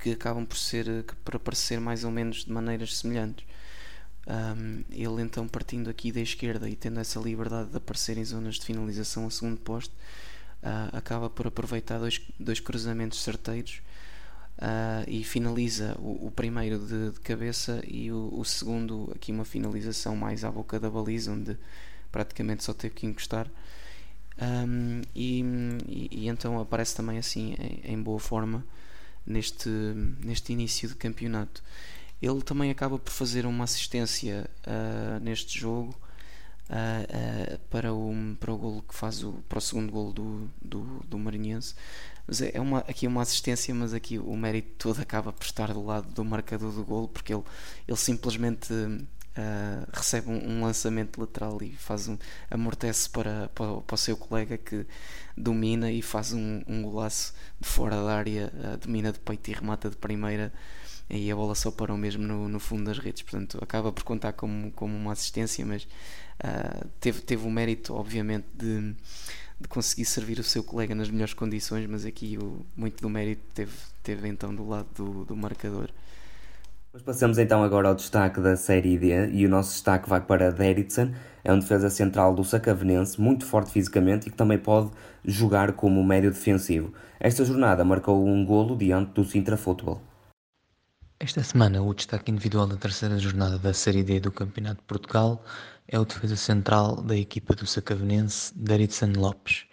que 0.03 0.13
acabam 0.13 0.45
por 0.45 0.57
ser 0.57 1.05
por 1.25 1.37
aparecer 1.37 1.81
mais 1.81 2.05
ou 2.05 2.11
menos 2.11 2.45
de 2.45 2.53
maneiras 2.53 2.97
semelhantes. 2.97 3.47
Um, 4.27 4.85
ele 4.91 5.23
então 5.23 5.49
partindo 5.49 5.89
aqui 5.89 6.13
da 6.13 6.21
esquerda 6.21 6.69
e 6.69 6.77
tendo 6.77 7.01
essa 7.01 7.19
liberdade 7.19 7.71
de 7.71 7.77
aparecer 7.79 8.19
em 8.19 8.25
zonas 8.25 8.57
de 8.57 8.67
finalização 8.67 9.27
a 9.27 9.31
segundo 9.31 9.59
posto, 9.59 9.93
uh, 10.63 10.95
acaba 10.97 11.31
por 11.31 11.47
aproveitar 11.47 11.99
dois, 11.99 12.21
dois 12.39 12.61
cruzamentos 12.61 13.23
certeiros 13.23 13.81
Uh, 14.59 15.07
e 15.07 15.23
finaliza 15.23 15.97
o, 16.01 16.27
o 16.27 16.33
primeiro 16.33 16.81
de, 16.81 17.13
de, 17.13 17.21
cabeça 17.21 17.81
e 17.87 18.11
o, 18.11 18.29
o, 18.33 18.45
segundo 18.45 19.09
aqui 19.15 19.31
uma 19.31 19.45
finalização 19.45 20.17
mais 20.17 20.43
à 20.43 20.51
boca 20.51 20.81
da 20.81 20.91
baliza 20.91 21.31
onde 21.31 21.57
praticamente 22.11 22.65
só 22.65 22.73
teve 22.73 22.95
que 22.95 23.07
encostar. 23.07 23.49
Um, 24.41 25.03
e, 25.15 25.41
e, 25.89 26.09
e, 26.13 26.29
então 26.29 26.61
aparece 26.61 26.95
também 26.95 27.19
assim 27.19 27.57
em, 27.59 27.95
em, 27.95 28.01
boa 28.01 28.21
forma 28.21 28.65
neste, 29.27 29.69
neste 29.69 30.53
início 30.53 30.89
de 30.89 30.95
campeonato. 30.95 31.63
Ele 32.23 32.41
também 32.43 32.71
acaba 32.71 32.99
por 32.99 33.11
fazer 33.11 33.47
uma 33.47 33.65
assistência 33.65 34.49
uh, 34.67 35.21
neste 35.21 35.59
jogo 35.59 35.95
uh, 36.71 37.59
para, 37.71 37.93
o, 37.93 38.13
para 38.39 38.53
o 38.53 38.59
golo 38.59 38.83
que 38.83 38.95
faz 38.95 39.23
o, 39.25 39.33
para 39.49 39.59
o 39.59 39.61
segundo 39.61 39.91
golo 39.91 40.13
do, 40.13 40.51
do, 40.63 40.83
do 41.09 41.19
Marinhense. 41.19 41.75
Mas 42.27 42.43
é 42.43 42.61
uma, 42.61 42.81
aqui 42.81 43.07
uma 43.07 43.23
assistência, 43.23 43.75
mas 43.75 43.95
aqui 43.95 44.19
o 44.19 44.37
mérito 44.37 44.69
todo 44.79 45.01
acaba 45.01 45.33
por 45.33 45.45
estar 45.45 45.73
do 45.73 45.85
lado 45.85 46.13
do 46.13 46.25
marcador 46.25 46.73
do 46.73 46.85
golo, 46.85 47.09
porque 47.09 47.33
ele, 47.33 47.43
ele 47.87 47.97
simplesmente 47.97 48.69
uh, 49.39 49.89
recebe 49.93 50.29
um, 50.29 50.51
um, 50.51 50.65
lançamento 50.65 51.21
lateral 51.21 51.59
e 51.63 51.73
faz 51.73 52.09
um, 52.09 52.19
amortece 52.51 53.09
para, 53.09 53.49
para, 53.55 53.81
para, 53.81 53.95
o 53.95 53.99
seu 53.99 54.17
colega 54.17 54.59
que 54.59 54.85
domina 55.37 55.91
e 55.91 56.03
faz 56.03 56.33
um, 56.33 56.63
um 56.67 56.83
golaço 56.83 57.33
de 57.61 57.69
fora 57.69 57.97
da 57.97 58.15
área, 58.15 58.53
uh, 58.55 58.77
domina 58.77 59.13
de 59.13 59.21
peito 59.21 59.51
e 59.51 59.55
remata 59.55 59.89
de 59.89 59.97
primeira 59.97 60.53
e 61.09 61.31
a 61.31 61.37
bola 61.37 61.55
só 61.55 61.71
parou 61.71 61.97
mesmo 61.97 62.23
no, 62.27 62.49
no 62.49 62.61
fundo 62.61 62.85
das 62.85 62.99
redes, 62.99 63.23
portanto 63.23 63.59
acaba 63.63 63.91
por 63.91 64.03
contar 64.03 64.33
como, 64.33 64.71
como 64.73 64.95
uma 64.95 65.13
assistência, 65.13 65.65
mas 65.65 65.85
uh, 65.85 66.87
teve, 67.01 67.21
teve 67.23 67.47
o 67.47 67.51
mérito, 67.51 67.95
obviamente, 67.95 68.47
de 68.55 68.95
de 69.61 69.67
conseguir 69.67 70.05
servir 70.05 70.39
o 70.39 70.45
seu 70.45 70.63
colega 70.63 70.95
nas 70.95 71.11
melhores 71.11 71.35
condições, 71.35 71.87
mas 71.89 72.05
aqui 72.05 72.39
o, 72.41 72.65
muito 72.77 73.03
do 73.03 73.11
mérito 73.11 73.43
teve, 73.53 73.73
teve 74.03 74.29
então 74.29 74.55
do 74.55 74.67
lado 74.69 74.89
do, 74.95 75.25
do 75.25 75.37
marcador. 75.37 75.91
Mas 76.91 77.03
passamos 77.03 77.37
então 77.37 77.63
agora 77.63 77.89
ao 77.89 77.95
destaque 77.95 78.41
da 78.41 78.57
Série 78.57 78.97
D 78.97 79.31
e 79.31 79.45
o 79.45 79.49
nosso 79.49 79.73
destaque 79.73 80.09
vai 80.09 80.23
para 80.23 80.51
Deritson, 80.51 81.13
é 81.45 81.53
um 81.53 81.59
defesa 81.59 81.91
central 81.91 82.35
do 82.35 82.43
Sacavenense, 82.43 83.21
muito 83.21 83.45
forte 83.45 83.71
fisicamente 83.71 84.29
e 84.29 84.31
que 84.31 84.37
também 84.37 84.59
pode 84.59 84.91
jogar 85.23 85.73
como 85.73 86.03
médio 86.03 86.31
defensivo. 86.31 86.95
Esta 87.21 87.45
jornada 87.45 87.85
marcou 87.85 88.27
um 88.27 88.43
golo 88.43 88.75
diante 88.75 89.13
do 89.13 89.23
Sintra 89.23 89.59
Futebol. 89.59 90.01
Esta 91.21 91.43
semana, 91.43 91.83
o 91.83 91.93
destaque 91.93 92.31
individual 92.31 92.67
da 92.67 92.77
terceira 92.77 93.19
jornada 93.19 93.59
da 93.59 93.75
Série 93.75 94.03
D 94.03 94.21
do 94.21 94.33
Campeonato 94.33 94.81
de 94.81 94.87
Portugal 94.87 95.45
é 95.87 95.99
o 95.99 96.07
defesa 96.07 96.37
central 96.37 97.03
da 97.03 97.17
equipa 97.17 97.55
do 97.55 97.67
Sacavenense, 97.67 98.53
Daritson 98.57 99.13
Lopes. 99.15 99.67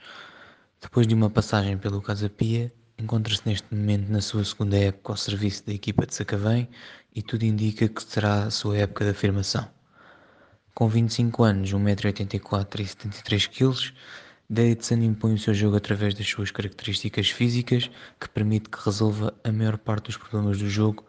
Depois 0.81 1.07
de 1.07 1.15
uma 1.15 1.29
passagem 1.29 1.77
pelo 1.77 2.01
Casa 2.01 2.29
Pia, 2.29 2.73
encontra-se 2.97 3.41
neste 3.45 3.73
momento 3.73 4.11
na 4.11 4.21
sua 4.21 4.43
segunda 4.43 4.77
época 4.77 5.13
ao 5.13 5.17
serviço 5.17 5.65
da 5.65 5.73
equipa 5.73 6.05
de 6.05 6.15
Sacavém 6.15 6.69
e 7.13 7.21
tudo 7.21 7.43
indica 7.43 7.87
que 7.87 8.03
será 8.03 8.43
a 8.43 8.51
sua 8.51 8.77
época 8.77 9.05
de 9.05 9.11
afirmação. 9.11 9.69
Com 10.73 10.89
25 10.89 11.43
anos, 11.43 11.73
1,84m 11.73 12.79
e 12.79 12.83
73kg, 12.83 13.93
Davidson 14.49 14.95
impõe 14.95 15.33
o 15.33 15.39
seu 15.39 15.53
jogo 15.53 15.77
através 15.77 16.13
das 16.13 16.27
suas 16.27 16.51
características 16.51 17.29
físicas, 17.29 17.89
que 18.19 18.29
permite 18.29 18.69
que 18.69 18.77
resolva 18.83 19.33
a 19.43 19.51
maior 19.51 19.77
parte 19.77 20.05
dos 20.05 20.17
problemas 20.17 20.59
do 20.59 20.69
jogo 20.69 21.05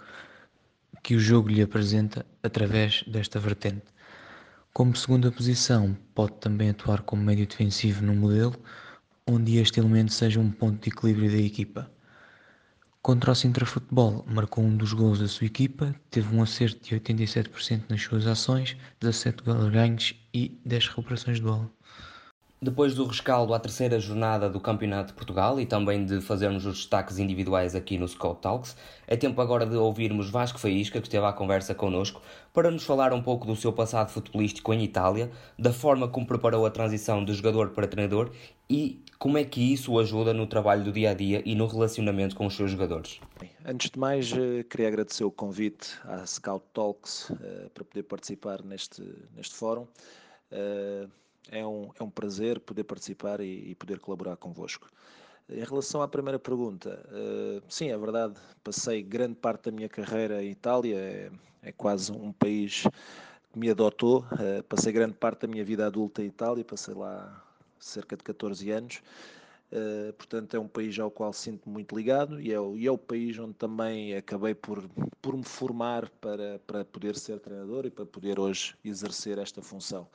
que 1.02 1.14
o 1.14 1.20
jogo 1.20 1.48
lhe 1.48 1.62
apresenta 1.62 2.26
através 2.42 3.04
desta 3.06 3.38
vertente. 3.38 3.84
Como 4.72 4.96
segunda 4.96 5.30
posição, 5.30 5.96
pode 6.14 6.32
também 6.34 6.70
atuar 6.70 7.02
como 7.02 7.22
médio 7.22 7.46
defensivo 7.46 8.04
no 8.04 8.14
modelo, 8.14 8.54
onde 9.28 9.58
este 9.58 9.80
elemento 9.80 10.12
seja 10.12 10.38
um 10.38 10.50
ponto 10.52 10.80
de 10.80 10.88
equilíbrio 10.88 11.30
da 11.30 11.38
equipa. 11.38 11.90
Contra 13.02 13.32
o 13.32 13.34
Sintra 13.34 13.66
Futebol, 13.66 14.24
marcou 14.28 14.64
um 14.64 14.76
dos 14.76 14.92
gols 14.92 15.18
da 15.18 15.26
sua 15.26 15.46
equipa, 15.46 15.94
teve 16.10 16.34
um 16.34 16.42
acerto 16.42 16.80
de 16.84 16.94
87% 16.94 17.84
nas 17.88 18.02
suas 18.02 18.26
ações, 18.26 18.76
17 19.00 19.42
gols 19.42 19.72
ganhos 19.72 20.14
e 20.32 20.60
10 20.64 20.88
recuperações 20.88 21.38
de 21.38 21.42
bola. 21.42 21.70
Depois 22.60 22.94
do 22.94 23.04
rescaldo 23.04 23.52
à 23.52 23.60
terceira 23.60 24.00
jornada 24.00 24.48
do 24.48 24.58
Campeonato 24.58 25.08
de 25.08 25.12
Portugal 25.12 25.60
e 25.60 25.66
também 25.66 26.06
de 26.06 26.22
fazermos 26.22 26.64
os 26.64 26.78
destaques 26.78 27.18
individuais 27.18 27.74
aqui 27.74 27.98
no 27.98 28.08
Scout 28.08 28.40
Talks, 28.40 28.74
é 29.06 29.14
tempo 29.14 29.38
agora 29.42 29.66
de 29.66 29.76
ouvirmos 29.76 30.30
Vasco 30.30 30.58
Faísca, 30.58 30.98
que 30.98 31.06
esteve 31.06 31.26
à 31.26 31.34
conversa 31.34 31.74
connosco, 31.74 32.22
para 32.54 32.70
nos 32.70 32.82
falar 32.82 33.12
um 33.12 33.22
pouco 33.22 33.46
do 33.46 33.54
seu 33.54 33.74
passado 33.74 34.10
futebolístico 34.10 34.72
em 34.72 34.82
Itália, 34.82 35.30
da 35.58 35.70
forma 35.70 36.08
como 36.08 36.26
preparou 36.26 36.64
a 36.64 36.70
transição 36.70 37.22
de 37.22 37.34
jogador 37.34 37.70
para 37.70 37.86
treinador 37.86 38.32
e 38.70 39.04
como 39.18 39.36
é 39.36 39.44
que 39.44 39.60
isso 39.60 39.92
o 39.92 39.98
ajuda 39.98 40.32
no 40.32 40.46
trabalho 40.46 40.82
do 40.82 40.92
dia 40.92 41.10
a 41.10 41.14
dia 41.14 41.42
e 41.44 41.54
no 41.54 41.66
relacionamento 41.66 42.34
com 42.34 42.46
os 42.46 42.56
seus 42.56 42.70
jogadores. 42.70 43.20
Antes 43.66 43.90
de 43.90 43.98
mais, 43.98 44.32
eh, 44.32 44.62
queria 44.62 44.88
agradecer 44.88 45.24
o 45.24 45.30
convite 45.30 45.90
à 46.04 46.24
Scout 46.24 46.64
Talks 46.72 47.28
uh, 47.28 47.68
para 47.74 47.84
poder 47.84 48.04
participar 48.04 48.62
neste, 48.62 49.02
neste 49.34 49.54
fórum. 49.54 49.86
Uh, 50.50 51.10
é 51.50 51.66
um, 51.66 51.90
é 51.98 52.02
um 52.02 52.10
prazer 52.10 52.60
poder 52.60 52.84
participar 52.84 53.40
e, 53.40 53.70
e 53.70 53.74
poder 53.74 53.98
colaborar 54.00 54.36
convosco. 54.36 54.88
Em 55.48 55.62
relação 55.62 56.02
à 56.02 56.08
primeira 56.08 56.38
pergunta, 56.40 57.00
uh, 57.08 57.62
sim, 57.68 57.90
é 57.90 57.96
verdade, 57.96 58.34
passei 58.64 59.00
grande 59.00 59.36
parte 59.36 59.70
da 59.70 59.72
minha 59.72 59.88
carreira 59.88 60.42
em 60.42 60.50
Itália, 60.50 60.96
é, 60.96 61.30
é 61.62 61.72
quase 61.72 62.10
um 62.10 62.32
país 62.32 62.82
que 63.52 63.58
me 63.58 63.70
adotou. 63.70 64.26
Uh, 64.32 64.62
passei 64.64 64.92
grande 64.92 65.14
parte 65.14 65.42
da 65.42 65.48
minha 65.48 65.64
vida 65.64 65.86
adulta 65.86 66.20
em 66.20 66.26
Itália, 66.26 66.64
passei 66.64 66.94
lá 66.94 67.44
cerca 67.78 68.16
de 68.16 68.24
14 68.24 68.70
anos. 68.72 69.00
Uh, 69.70 70.12
portanto, 70.14 70.56
é 70.56 70.60
um 70.60 70.66
país 70.66 70.98
ao 70.98 71.12
qual 71.12 71.32
sinto 71.32 71.68
muito 71.68 71.96
ligado 71.96 72.40
e 72.40 72.52
é, 72.52 72.56
e 72.74 72.86
é 72.86 72.90
o 72.90 72.98
país 72.98 73.38
onde 73.38 73.54
também 73.54 74.16
acabei 74.16 74.54
por, 74.54 74.88
por 75.22 75.36
me 75.36 75.44
formar 75.44 76.08
para, 76.20 76.60
para 76.66 76.84
poder 76.84 77.16
ser 77.16 77.38
treinador 77.38 77.86
e 77.86 77.90
para 77.90 78.06
poder 78.06 78.40
hoje 78.40 78.74
exercer 78.84 79.38
esta 79.38 79.62
função 79.62 80.08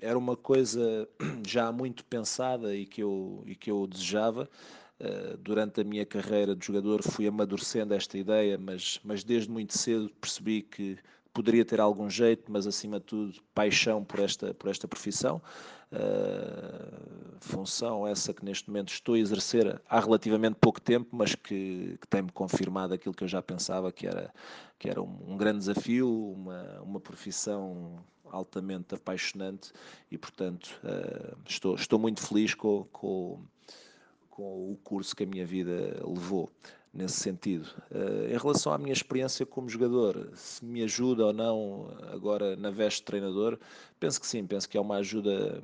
era 0.00 0.18
uma 0.18 0.36
coisa 0.36 1.08
já 1.46 1.72
muito 1.72 2.04
pensada 2.04 2.74
e 2.74 2.86
que 2.86 3.02
eu, 3.02 3.42
e 3.46 3.54
que 3.54 3.70
eu 3.70 3.86
desejava. 3.86 4.48
Uh, 5.00 5.36
durante 5.38 5.80
a 5.80 5.84
minha 5.84 6.06
carreira 6.06 6.54
de 6.54 6.64
jogador 6.64 7.02
fui 7.02 7.26
amadurecendo 7.26 7.92
esta 7.92 8.16
ideia, 8.16 8.56
mas, 8.56 9.00
mas 9.02 9.24
desde 9.24 9.50
muito 9.50 9.76
cedo 9.76 10.08
percebi 10.20 10.62
que 10.62 10.96
poderia 11.32 11.64
ter 11.64 11.80
algum 11.80 12.08
jeito, 12.08 12.52
mas 12.52 12.66
acima 12.66 13.00
de 13.00 13.06
tudo 13.06 13.40
paixão 13.54 14.04
por 14.04 14.20
esta, 14.20 14.54
por 14.54 14.70
esta 14.70 14.86
profissão. 14.86 15.42
Uh, 15.90 17.36
função 17.40 18.06
essa 18.06 18.32
que 18.32 18.44
neste 18.44 18.68
momento 18.70 18.90
estou 18.92 19.14
a 19.14 19.18
exercer 19.18 19.80
há 19.88 20.00
relativamente 20.00 20.56
pouco 20.60 20.80
tempo, 20.80 21.08
mas 21.12 21.34
que, 21.34 21.98
que 22.00 22.08
tem-me 22.08 22.30
confirmado 22.30 22.94
aquilo 22.94 23.14
que 23.14 23.24
eu 23.24 23.28
já 23.28 23.42
pensava 23.42 23.92
que 23.92 24.06
era, 24.06 24.32
que 24.78 24.88
era 24.88 25.02
um, 25.02 25.18
um 25.26 25.36
grande 25.36 25.58
desafio, 25.58 26.32
uma, 26.32 26.80
uma 26.80 27.00
profissão 27.00 28.02
altamente 28.32 28.94
apaixonante 28.94 29.72
e, 30.10 30.18
portanto, 30.18 30.80
uh, 30.82 31.36
estou, 31.46 31.74
estou 31.74 31.98
muito 31.98 32.20
feliz 32.26 32.54
com, 32.54 32.84
com, 32.90 33.38
com 34.30 34.72
o 34.72 34.76
curso 34.82 35.14
que 35.14 35.22
a 35.22 35.26
minha 35.26 35.46
vida 35.46 36.02
levou 36.04 36.50
nesse 36.92 37.20
sentido. 37.20 37.68
Uh, 37.90 38.32
em 38.32 38.38
relação 38.38 38.72
à 38.72 38.78
minha 38.78 38.92
experiência 38.92 39.46
como 39.46 39.68
jogador, 39.68 40.30
se 40.34 40.64
me 40.64 40.82
ajuda 40.82 41.26
ou 41.26 41.32
não 41.32 41.88
agora 42.12 42.56
na 42.56 42.70
veste 42.70 43.00
de 43.00 43.04
treinador, 43.04 43.58
penso 44.00 44.20
que 44.20 44.26
sim, 44.26 44.44
penso 44.46 44.68
que 44.68 44.76
é 44.76 44.80
uma 44.80 44.96
ajuda 44.96 45.62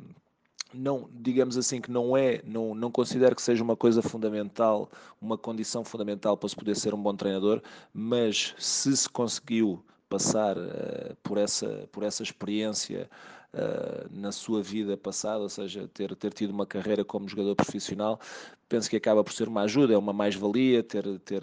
não, 0.72 1.08
digamos 1.10 1.56
assim 1.56 1.80
que 1.80 1.90
não 1.90 2.16
é, 2.16 2.42
não, 2.44 2.74
não 2.74 2.90
considero 2.90 3.34
que 3.34 3.42
seja 3.42 3.64
uma 3.64 3.76
coisa 3.76 4.02
fundamental, 4.02 4.90
uma 5.20 5.38
condição 5.38 5.82
fundamental 5.82 6.36
para 6.36 6.48
se 6.48 6.56
poder 6.56 6.76
ser 6.76 6.92
um 6.92 7.02
bom 7.02 7.14
treinador, 7.14 7.62
mas 7.92 8.54
se 8.58 8.94
se 8.94 9.08
conseguiu 9.08 9.82
passar 10.08 10.56
uh, 10.56 11.16
por, 11.22 11.38
essa, 11.38 11.88
por 11.92 12.02
essa 12.02 12.22
experiência 12.22 13.08
uh, 13.52 14.08
na 14.10 14.32
sua 14.32 14.62
vida 14.62 14.96
passada, 14.96 15.40
ou 15.40 15.48
seja, 15.48 15.88
ter, 15.88 16.14
ter 16.16 16.32
tido 16.32 16.50
uma 16.50 16.66
carreira 16.66 17.04
como 17.04 17.28
jogador 17.28 17.54
profissional, 17.54 18.20
penso 18.68 18.88
que 18.88 18.96
acaba 18.96 19.22
por 19.22 19.32
ser 19.32 19.48
uma 19.48 19.62
ajuda, 19.62 19.94
é 19.94 19.98
uma 19.98 20.12
mais-valia 20.12 20.82
ter, 20.82 21.18
ter, 21.20 21.42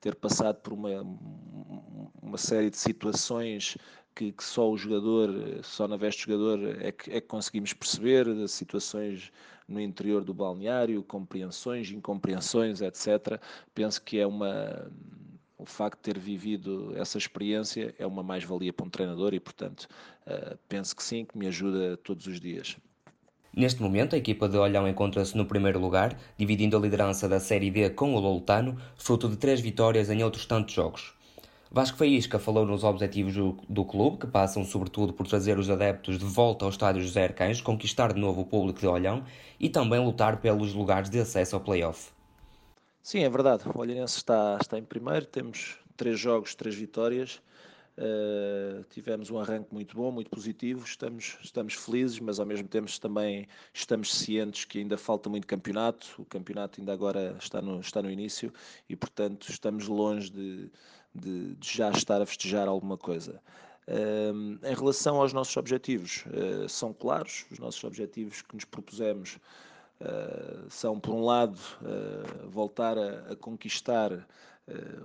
ter 0.00 0.14
passado 0.14 0.56
por 0.56 0.72
uma, 0.72 0.90
uma 2.22 2.38
série 2.38 2.70
de 2.70 2.76
situações 2.76 3.76
que, 4.14 4.32
que, 4.32 4.44
só 4.44 4.70
o 4.70 4.78
jogador, 4.78 5.30
só 5.62 5.86
na 5.86 5.96
veste 5.96 6.24
jogador 6.24 6.82
é 6.82 6.90
que, 6.90 7.10
é 7.10 7.20
que 7.20 7.26
conseguimos 7.28 7.72
perceber, 7.74 8.26
situações 8.48 9.30
no 9.68 9.80
interior 9.80 10.24
do 10.24 10.32
balneário, 10.32 11.02
compreensões, 11.02 11.90
incompreensões, 11.90 12.80
etc. 12.80 13.40
Penso 13.74 14.02
que 14.02 14.18
é 14.18 14.26
uma 14.26 14.90
o 15.58 15.64
facto 15.64 15.98
de 15.98 16.12
ter 16.12 16.18
vivido 16.18 16.92
essa 16.96 17.16
experiência 17.18 17.94
é 17.98 18.06
uma 18.06 18.22
mais-valia 18.22 18.72
para 18.72 18.86
um 18.86 18.90
treinador 18.90 19.34
e, 19.34 19.40
portanto, 19.40 19.88
uh, 20.26 20.58
penso 20.68 20.94
que 20.94 21.02
sim, 21.02 21.24
que 21.24 21.36
me 21.36 21.46
ajuda 21.46 21.96
todos 21.96 22.26
os 22.26 22.40
dias. 22.40 22.76
Neste 23.54 23.80
momento, 23.80 24.14
a 24.14 24.18
equipa 24.18 24.48
de 24.48 24.58
Olhão 24.58 24.86
encontra-se 24.86 25.34
no 25.34 25.46
primeiro 25.46 25.80
lugar, 25.80 26.18
dividindo 26.36 26.76
a 26.76 26.80
liderança 26.80 27.26
da 27.26 27.40
Série 27.40 27.70
D 27.70 27.88
com 27.88 28.14
o 28.14 28.20
Loltano, 28.20 28.76
fruto 28.98 29.30
de 29.30 29.36
três 29.36 29.60
vitórias 29.60 30.10
em 30.10 30.22
outros 30.22 30.44
tantos 30.44 30.74
jogos. 30.74 31.14
Vasco 31.70 31.96
Faísca 31.96 32.38
falou 32.38 32.64
nos 32.64 32.84
objetivos 32.84 33.34
do, 33.34 33.56
do, 33.68 33.84
clube, 33.84 34.18
que 34.18 34.26
passam 34.26 34.64
sobretudo 34.64 35.12
por 35.12 35.26
trazer 35.26 35.58
os 35.58 35.70
adeptos 35.70 36.18
de 36.18 36.24
volta 36.24 36.64
ao 36.64 36.70
estádio 36.70 37.02
José 37.02 37.24
Arcanjo, 37.24 37.64
conquistar 37.64 38.12
de 38.12 38.20
novo 38.20 38.42
o 38.42 38.46
público 38.46 38.78
de 38.78 38.86
Olhão 38.86 39.24
e 39.58 39.68
também 39.68 40.04
lutar 40.04 40.36
pelos 40.40 40.74
lugares 40.74 41.08
de 41.08 41.18
acesso 41.18 41.56
ao 41.56 41.62
play-off. 41.62 42.15
Sim, 43.06 43.20
é 43.20 43.30
verdade. 43.30 43.62
O 43.72 43.78
Olhanense 43.78 44.16
está, 44.16 44.58
está 44.60 44.76
em 44.76 44.82
primeiro, 44.82 45.24
temos 45.26 45.78
três 45.96 46.18
jogos, 46.18 46.56
três 46.56 46.74
vitórias. 46.74 47.40
Uh, 47.96 48.82
tivemos 48.90 49.30
um 49.30 49.38
arranque 49.38 49.72
muito 49.72 49.94
bom, 49.94 50.10
muito 50.10 50.28
positivo, 50.28 50.84
estamos, 50.84 51.38
estamos 51.40 51.74
felizes, 51.74 52.18
mas 52.18 52.40
ao 52.40 52.46
mesmo 52.46 52.66
tempo 52.66 52.90
também 53.00 53.46
estamos 53.72 54.12
cientes 54.12 54.64
que 54.64 54.80
ainda 54.80 54.98
falta 54.98 55.30
muito 55.30 55.46
campeonato, 55.46 56.16
o 56.18 56.24
campeonato 56.24 56.80
ainda 56.80 56.92
agora 56.92 57.36
está 57.40 57.62
no, 57.62 57.78
está 57.78 58.02
no 58.02 58.10
início 58.10 58.52
e, 58.88 58.96
portanto, 58.96 59.48
estamos 59.50 59.86
longe 59.86 60.28
de, 60.28 60.68
de, 61.14 61.54
de 61.54 61.76
já 61.76 61.92
estar 61.92 62.20
a 62.20 62.26
festejar 62.26 62.66
alguma 62.66 62.98
coisa. 62.98 63.40
Uh, 63.86 64.58
em 64.66 64.74
relação 64.74 65.20
aos 65.20 65.32
nossos 65.32 65.56
objetivos, 65.56 66.24
uh, 66.26 66.68
são 66.68 66.92
claros, 66.92 67.46
os 67.52 67.60
nossos 67.60 67.84
objetivos 67.84 68.42
que 68.42 68.56
nos 68.56 68.64
propusemos 68.64 69.38
são, 70.68 70.98
por 71.00 71.14
um 71.14 71.24
lado, 71.24 71.58
uh, 71.82 72.48
voltar 72.48 72.98
a, 72.98 73.32
a 73.32 73.36
conquistar 73.36 74.12
uh, 74.12 74.24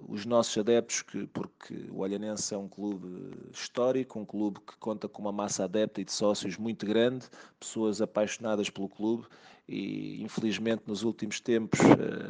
os 0.07 0.25
nossos 0.25 0.57
adeptos, 0.57 1.01
que, 1.01 1.27
porque 1.27 1.87
o 1.89 1.99
Olhanense 1.99 2.53
é 2.53 2.57
um 2.57 2.67
clube 2.67 3.31
histórico, 3.53 4.19
um 4.19 4.25
clube 4.25 4.59
que 4.59 4.75
conta 4.77 5.07
com 5.07 5.21
uma 5.21 5.31
massa 5.31 5.63
adepta 5.63 6.01
e 6.01 6.05
de 6.05 6.11
sócios 6.11 6.57
muito 6.57 6.85
grande, 6.85 7.25
pessoas 7.59 8.01
apaixonadas 8.01 8.69
pelo 8.69 8.89
clube 8.89 9.25
e, 9.67 10.21
infelizmente, 10.21 10.83
nos 10.85 11.03
últimos 11.03 11.39
tempos 11.39 11.79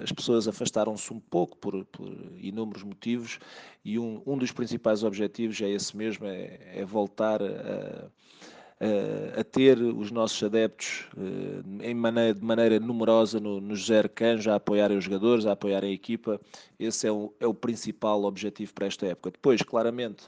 as 0.03 0.11
pessoas 0.11 0.47
afastaram-se 0.47 1.11
um 1.11 1.19
pouco 1.19 1.57
por, 1.57 1.83
por, 1.85 2.07
inúmeros 2.37 2.83
motivos 2.83 3.39
e 3.83 3.97
um, 3.97 4.21
um 4.25 4.37
dos 4.37 4.51
principais 4.51 5.03
objetivos 5.03 5.59
é 5.61 5.69
esse 5.69 5.97
mesmo, 5.97 6.27
é, 6.27 6.59
é 6.75 6.85
voltar 6.85 7.41
a 7.41 8.11
a 9.39 9.43
ter 9.43 9.77
os 9.79 10.09
nossos 10.09 10.41
adeptos 10.41 11.05
eh, 11.15 11.87
em 11.89 11.93
maneira, 11.93 12.33
de 12.33 12.43
maneira 12.43 12.79
numerosa 12.79 13.39
no, 13.39 13.61
no 13.61 13.75
José 13.75 14.01
a 14.49 14.55
apoiarem 14.55 14.97
os 14.97 15.03
jogadores, 15.03 15.45
a 15.45 15.51
apoiarem 15.51 15.91
a 15.91 15.93
equipa. 15.93 16.41
Esse 16.79 17.07
é 17.07 17.11
o, 17.11 17.31
é 17.39 17.45
o 17.45 17.53
principal 17.53 18.23
objetivo 18.23 18.73
para 18.73 18.87
esta 18.87 19.05
época. 19.05 19.31
Depois, 19.31 19.61
claramente, 19.61 20.27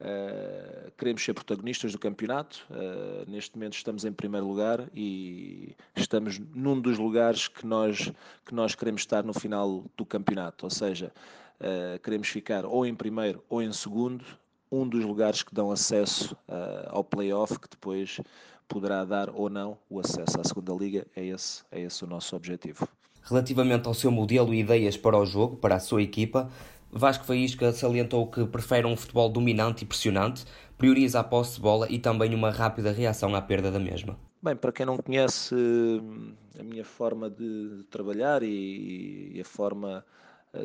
Uh, 0.00 0.90
queremos 0.98 1.24
ser 1.24 1.32
protagonistas 1.32 1.92
do 1.92 1.98
campeonato. 1.98 2.66
Uh, 2.68 3.30
neste 3.30 3.56
momento 3.56 3.74
estamos 3.74 4.04
em 4.04 4.12
primeiro 4.12 4.46
lugar 4.46 4.90
e 4.92 5.74
estamos 5.94 6.38
num 6.52 6.78
dos 6.78 6.98
lugares 6.98 7.46
que 7.46 7.64
nós, 7.64 8.12
que 8.44 8.54
nós 8.54 8.74
queremos 8.74 9.02
estar 9.02 9.22
no 9.22 9.32
final 9.32 9.84
do 9.96 10.04
campeonato. 10.04 10.66
Ou 10.66 10.70
seja, 10.70 11.12
uh, 11.60 11.98
queremos 12.00 12.28
ficar 12.28 12.66
ou 12.66 12.84
em 12.84 12.94
primeiro 12.94 13.42
ou 13.48 13.62
em 13.62 13.72
segundo 13.72 14.24
um 14.70 14.86
dos 14.88 15.04
lugares 15.04 15.42
que 15.42 15.54
dão 15.54 15.70
acesso 15.70 16.34
uh, 16.48 16.88
ao 16.88 17.04
playoff, 17.04 17.58
que 17.58 17.68
depois 17.68 18.20
poderá 18.68 19.04
dar 19.04 19.30
ou 19.30 19.48
não 19.48 19.78
o 19.88 20.00
acesso 20.00 20.40
à 20.40 20.44
segunda 20.44 20.72
liga. 20.72 21.06
É 21.14 21.24
esse, 21.24 21.62
é 21.70 21.80
esse 21.80 22.04
o 22.04 22.06
nosso 22.06 22.34
objetivo. 22.34 22.88
Relativamente 23.22 23.86
ao 23.86 23.94
seu 23.94 24.10
modelo 24.10 24.52
e 24.52 24.60
ideias 24.60 24.96
para 24.96 25.16
o 25.16 25.24
jogo, 25.24 25.56
para 25.56 25.76
a 25.76 25.80
sua 25.80 26.02
equipa, 26.02 26.50
Vasco 26.90 27.24
Faísca 27.24 27.72
salientou 27.72 28.26
que 28.28 28.44
prefere 28.46 28.86
um 28.86 28.96
futebol 28.96 29.28
dominante 29.28 29.82
e 29.82 29.86
pressionante, 29.86 30.44
prioriza 30.78 31.20
a 31.20 31.24
posse 31.24 31.56
de 31.56 31.60
bola 31.60 31.86
e 31.90 31.98
também 31.98 32.34
uma 32.34 32.50
rápida 32.50 32.92
reação 32.92 33.34
à 33.34 33.42
perda 33.42 33.70
da 33.70 33.80
mesma. 33.80 34.16
Bem, 34.40 34.54
para 34.54 34.70
quem 34.70 34.84
não 34.86 34.98
conhece 34.98 35.54
hum, 35.54 36.34
a 36.58 36.62
minha 36.62 36.84
forma 36.84 37.30
de 37.30 37.84
trabalhar 37.90 38.42
e, 38.42 39.40
a 39.40 39.44
forma 39.44 40.04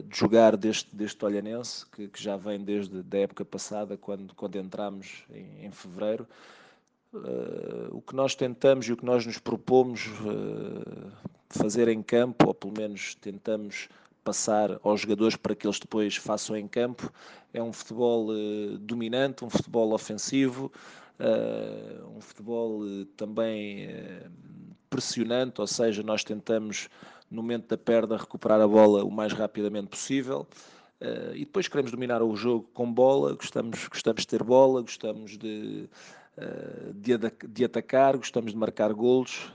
de 0.08 0.18
jogar 0.18 0.56
deste, 0.56 0.96
deste 0.96 1.24
Olhanense, 1.26 1.86
que, 1.88 2.08
que 2.08 2.22
já 2.22 2.38
vem 2.38 2.60
desde 2.60 3.04
a 3.12 3.18
época 3.18 3.44
passada, 3.44 3.98
quando, 3.98 4.36
quando 4.36 4.56
entramos 4.58 5.24
em, 5.34 5.66
em 5.66 5.72
fevereiro, 5.72 6.28
uh, 7.14 7.98
o 7.98 8.02
que 8.02 8.16
nós 8.16 8.36
tentamos 8.36 8.88
e 8.88 8.94
o 8.94 8.98
que 8.98 9.06
nós 9.06 9.26
nos 9.26 9.40
propomos 9.40 10.08
uh, 10.22 11.12
fazer 11.50 11.88
em 11.88 12.04
campo, 12.04 12.48
ou 12.48 12.54
pelo 12.54 12.74
menos 12.78 13.16
tentamos 13.16 13.90
passar 14.24 14.80
aos 14.84 15.02
jogadores 15.02 15.36
para 15.36 15.56
que 15.56 15.66
eles 15.66 15.80
depois 15.80 16.16
façam 16.16 16.56
em 16.56 16.68
campo, 16.68 17.12
é 17.52 17.62
um 17.64 17.74
futebol 17.74 18.28
uh, 18.30 18.78
dominante, 18.78 19.44
um 19.44 19.50
futebol 19.50 19.92
ofensivo, 19.94 20.72
um 22.16 22.22
futebol 22.22 22.80
também 23.18 23.90
pressionante, 24.90 25.60
ou 25.60 25.68
seja, 25.68 26.02
nós 26.02 26.24
tentamos 26.24 26.88
no 27.30 27.42
momento 27.42 27.68
da 27.68 27.78
perda 27.78 28.18
recuperar 28.18 28.60
a 28.62 28.68
bola 28.68 29.04
o 29.04 29.12
mais 29.12 29.34
rapidamente 29.34 29.88
possível. 29.88 30.48
e 31.34 31.40
depois 31.40 31.68
queremos 31.68 31.92
dominar 31.92 32.22
o 32.22 32.36
jogo 32.36 32.70
com 32.74 32.92
bola, 32.92 33.34
gostamos, 33.34 33.88
gostamos 33.88 34.22
de 34.22 34.28
ter 34.28 34.44
bola, 34.44 34.82
gostamos 34.82 35.38
de, 35.38 35.90
de, 36.96 37.18
de, 37.48 37.66
atacar, 37.66 38.18
gostamos 38.18 38.52
de 38.52 38.58
marcar 38.58 38.94
golos 38.94 39.52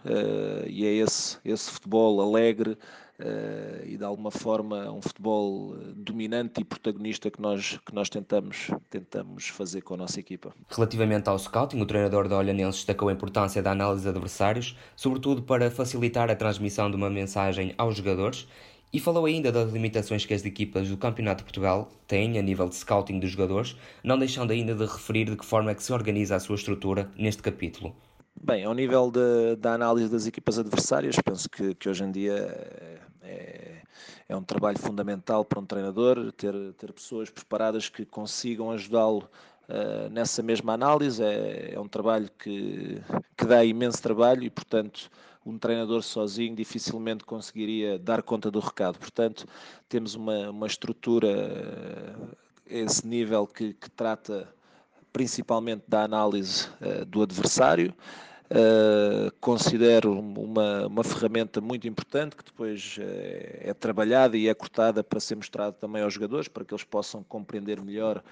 e 0.67 0.87
é 0.87 0.93
esse, 0.95 1.39
esse 1.45 1.71
futebol 1.71 2.21
alegre, 2.21 2.79
uh, 3.21 3.85
e 3.85 3.97
de 3.97 4.05
alguma 4.05 4.31
forma 4.31 4.91
um 4.91 5.01
futebol 5.01 5.77
eh, 5.77 5.93
dominante 5.97 6.61
e 6.61 6.65
protagonista 6.65 7.31
que 7.31 7.41
nós, 7.41 7.79
que 7.85 7.95
nós 7.95 8.09
tentamos, 8.09 8.71
tentamos 8.91 9.49
fazer 9.49 9.83
com 9.83 9.95
a 9.95 9.97
nossa 9.97 10.21
equipa. 10.21 10.55
Relativamente 10.69 11.29
ao 11.29 11.39
scouting, 11.39 11.81
o 11.81 11.87
treinador 11.87 12.29
da 12.29 12.39
Olhanense 12.39 12.79
destacou 12.79 13.09
a 13.09 13.13
importância 13.13 13.63
da 13.63 13.73
análise 13.73 14.03
de 14.03 14.09
adversários, 14.09 14.77
sobretudo 14.97 15.43
para 15.43 15.71
facilitar 15.71 16.31
a 16.31 16.37
transmissão 16.37 16.91
de 16.91 16.97
uma 16.97 17.11
mensagem 17.11 17.75
aos 17.79 17.97
jogadores 17.97 18.49
e 18.93 19.01
falou 19.01 19.27
ainda 19.27 19.51
das 19.51 19.73
limitações 19.73 20.25
que 20.25 20.33
as 20.33 20.45
equipas 20.45 20.89
do 20.89 20.97
Campeonato 20.97 21.39
de 21.39 21.45
Portugal 21.45 21.91
têm 22.07 22.39
a 22.39 22.43
nível 22.43 22.69
de 22.69 22.77
scouting 22.77 23.19
dos 23.19 23.33
jogadores, 23.33 23.77
não 24.05 24.17
deixando 24.17 24.53
ainda 24.53 24.73
de 24.73 24.85
referir 24.85 25.25
de 25.25 25.37
que 25.37 25.45
forma 25.45 25.73
é 25.73 25.75
que 25.75 25.83
se 25.83 25.93
organiza 25.93 26.37
a 26.37 26.41
sua 26.41 26.55
estrutura 26.55 27.11
neste 27.19 27.43
capítulo. 27.43 27.93
Bem, 28.43 28.65
ao 28.65 28.75
nível 28.75 29.11
de, 29.11 29.57
da 29.57 29.75
análise 29.75 30.09
das 30.11 30.27
equipas 30.27 30.59
adversárias, 30.59 31.17
penso 31.25 31.49
que, 31.49 31.75
que 31.75 31.89
hoje 31.89 32.05
em 32.05 32.11
dia 32.11 32.35
é, 32.35 32.99
é, 33.23 33.83
é, 34.29 34.37
um 34.37 34.43
trabalho 34.43 34.79
fundamental 34.79 35.45
para 35.45 35.61
um 35.61 35.65
treinador 35.65 36.31
ter, 36.33 36.55
ter 36.75 36.93
pessoas 36.93 37.31
preparadas 37.31 37.89
que 37.89 38.05
consigam 38.05 38.71
ajudá-lo 38.71 39.29
uh, 39.69 40.11
nessa 40.11 40.43
mesma 40.43 40.75
análise. 40.75 41.23
É, 41.23 41.75
é, 41.75 41.81
um 41.81 41.89
trabalho 41.89 42.29
que, 42.39 43.01
que 43.37 43.47
dá 43.47 43.65
imenso 43.65 44.03
trabalho 44.03 44.43
e, 44.43 44.51
portanto, 44.51 45.11
um 45.47 45.57
treinador 45.57 46.03
sozinho 46.03 46.55
dificilmente 46.55 47.25
conseguiria 47.25 47.99
dar 47.99 48.23
conta 48.23 48.51
do 48.51 48.61
recado. 48.61 48.99
Portanto, 48.99 49.47
temos 49.89 50.15
uma, 50.15 50.51
uma 50.51 50.67
estrutura 50.67 51.29
a 52.69 52.75
esse 52.75 53.07
nível 53.07 53.47
que, 53.47 53.73
que 53.75 53.91
trata 53.91 54.49
principalmente 55.15 55.85
da 55.87 56.03
análise 56.03 56.69
uh, 56.83 57.05
do 57.07 57.23
adversário. 57.23 57.95
Uh, 58.51 59.33
considero 59.41 60.13
uma, 60.13 60.87
uma 60.87 61.05
ferramenta 61.05 61.61
muito 61.61 61.89
importante 61.89 62.37
que 62.37 62.45
depois 62.45 62.99
uh, 62.99 63.03
é 63.61 63.73
trabalhada 63.73 64.37
e 64.37 64.49
é 64.49 64.55
cortada 64.55 65.05
para 65.05 65.21
ser 65.21 65.37
mostrada 65.37 65.73
também 65.73 66.03
aos 66.03 66.13
jogadores, 66.13 66.49
para 66.49 66.65
que 66.65 66.75
eles 66.75 66.85
possam 66.85 67.23
compreender 67.23 67.81
melhor 67.81 68.23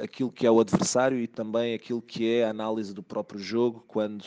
aquilo 0.00 0.30
que 0.30 0.46
é 0.46 0.50
o 0.50 0.60
adversário 0.60 1.18
e 1.18 1.26
também 1.26 1.74
aquilo 1.74 2.00
que 2.00 2.36
é 2.36 2.44
a 2.44 2.50
análise 2.50 2.94
do 2.94 3.02
próprio 3.02 3.40
jogo 3.40 3.84
quando 3.88 4.24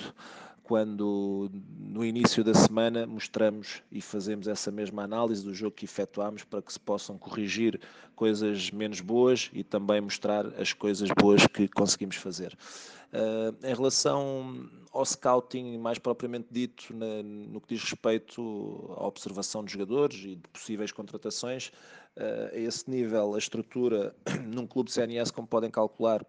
quando 0.70 1.50
no 1.80 2.06
início 2.06 2.44
da 2.44 2.54
semana 2.54 3.08
mostramos 3.08 3.82
e 3.92 4.00
fazemos 4.00 4.48
essa 4.48 4.70
mesma 4.70 5.02
análise 5.02 5.44
do 5.44 5.52
jogo 5.52 5.76
que 5.76 5.86
efetuámos 5.86 6.44
para 6.44 6.62
que 6.62 6.72
se 6.72 6.80
possam 6.80 7.18
corrigir 7.18 7.82
coisas 8.16 8.70
menos 8.70 9.02
boas 9.02 9.50
e 9.52 9.64
também 9.64 10.00
mostrar 10.00 10.46
as 10.62 10.72
coisas 10.72 11.10
boas 11.20 11.48
que 11.48 11.68
conseguimos 11.68 12.18
fazer. 12.18 12.56
Uh, 13.12 13.66
em 13.66 13.74
relação 13.74 14.70
ao 14.94 15.04
scouting, 15.04 15.80
mais 15.80 15.98
propriamente 15.98 16.50
dito, 16.52 16.94
na, 16.94 17.24
no 17.24 17.60
que 17.60 17.74
diz 17.74 17.84
respeito 17.84 18.94
à 18.96 19.08
observação 19.08 19.64
de 19.64 19.74
jogadores 19.74 20.20
e 20.20 20.36
de 20.36 20.48
possíveis 20.54 20.92
contratações, 20.92 21.72
uh, 22.16 22.54
a 22.54 22.60
esse 22.60 22.88
nível, 22.88 23.34
a 23.34 23.40
estrutura 23.40 24.16
num 24.46 24.68
clube 24.68 24.92
CNS, 24.92 25.32
como 25.32 25.48
podem 25.48 25.72
calcular, 25.72 26.24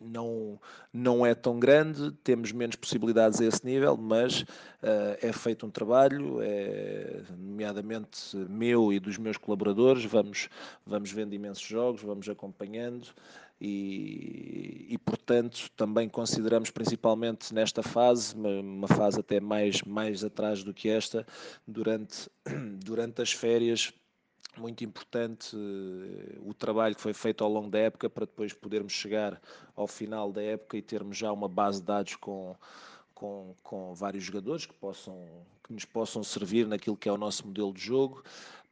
não, 0.00 0.60
não 0.92 1.26
é 1.26 1.34
tão 1.34 1.58
grande, 1.58 2.12
temos 2.22 2.52
menos 2.52 2.76
possibilidades 2.76 3.40
a 3.40 3.46
esse 3.46 3.64
nível, 3.64 3.96
mas 3.96 4.42
uh, 4.42 5.18
é 5.20 5.32
feito 5.32 5.66
um 5.66 5.70
trabalho, 5.70 6.40
é, 6.40 7.22
nomeadamente 7.36 8.36
meu 8.48 8.92
e 8.92 9.00
dos 9.00 9.18
meus 9.18 9.36
colaboradores, 9.36 10.04
vamos, 10.04 10.48
vamos 10.86 11.10
vendo 11.10 11.34
imensos 11.34 11.66
jogos, 11.66 12.02
vamos 12.02 12.28
acompanhando 12.28 13.08
e, 13.60 14.86
e, 14.88 14.98
portanto 14.98 15.68
também 15.76 16.08
consideramos 16.08 16.70
principalmente 16.70 17.52
nesta 17.52 17.82
fase, 17.82 18.36
uma 18.36 18.86
fase 18.86 19.18
até 19.18 19.40
mais, 19.40 19.82
mais 19.82 20.22
atrás 20.22 20.62
do 20.62 20.72
que 20.72 20.88
esta, 20.88 21.26
durante, 21.66 22.30
durante 22.84 23.20
as 23.20 23.32
férias 23.32 23.92
muito 24.56 24.84
importante 24.84 25.54
uh, 25.54 26.48
o 26.48 26.54
trabalho 26.54 26.94
que 26.94 27.00
foi 27.00 27.12
feito 27.14 27.44
ao 27.44 27.50
longo 27.50 27.70
da 27.70 27.78
época 27.78 28.08
para 28.08 28.26
depois 28.26 28.52
podermos 28.52 28.92
chegar 28.92 29.40
ao 29.76 29.86
final 29.86 30.32
da 30.32 30.42
época 30.42 30.76
e 30.76 30.82
termos 30.82 31.16
já 31.16 31.32
uma 31.32 31.48
base 31.48 31.80
de 31.80 31.86
dados 31.86 32.16
com, 32.16 32.56
com, 33.14 33.54
com 33.62 33.94
vários 33.94 34.24
jogadores 34.24 34.66
que, 34.66 34.74
possam, 34.74 35.26
que 35.62 35.72
nos 35.72 35.84
possam 35.84 36.22
servir 36.24 36.66
naquilo 36.66 36.96
que 36.96 37.08
é 37.08 37.12
o 37.12 37.18
nosso 37.18 37.46
modelo 37.46 37.72
de 37.72 37.80
jogo 37.80 38.22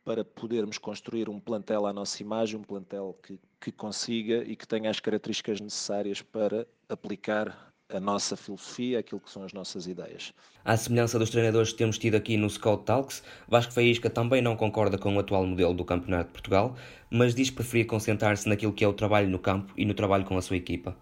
para 0.04 0.24
podermos 0.24 0.78
construir 0.78 1.28
um 1.28 1.40
plantel 1.40 1.84
à 1.84 1.92
nossa 1.92 2.22
imagem, 2.22 2.60
um 2.60 2.62
plantel 2.62 3.18
que, 3.22 3.40
que 3.60 3.72
consiga 3.72 4.44
e 4.44 4.54
que 4.54 4.66
tenha 4.66 4.88
as 4.88 5.00
características 5.00 5.60
necessárias 5.60 6.22
para 6.22 6.66
aplicar 6.88 7.74
a 7.92 8.00
nossa 8.00 8.36
filosofia, 8.36 8.98
aquilo 8.98 9.20
que 9.20 9.30
são 9.30 9.42
as 9.44 9.52
nossas 9.52 9.86
ideias. 9.86 10.32
À 10.64 10.76
semelhança 10.76 11.18
dos 11.18 11.30
treinadores 11.30 11.72
que 11.72 11.78
temos 11.78 11.98
tido 11.98 12.16
aqui 12.16 12.36
no 12.36 12.50
Scout 12.50 12.84
Talks, 12.84 13.22
Vasco 13.48 13.72
Faísca 13.72 14.10
também 14.10 14.42
não 14.42 14.56
concorda 14.56 14.98
com 14.98 15.14
o 15.14 15.18
atual 15.18 15.46
modelo 15.46 15.72
do 15.72 15.84
Campeonato 15.84 16.26
de 16.26 16.32
Portugal, 16.32 16.76
mas 17.10 17.34
diz 17.34 17.50
preferir 17.50 17.86
concentrar-se 17.86 18.48
naquilo 18.48 18.72
que 18.72 18.84
é 18.84 18.88
o 18.88 18.92
trabalho 18.92 19.28
no 19.28 19.38
campo 19.38 19.72
e 19.76 19.84
no 19.84 19.94
trabalho 19.94 20.24
com 20.24 20.36
a 20.36 20.42
sua 20.42 20.56
equipa. 20.56 20.96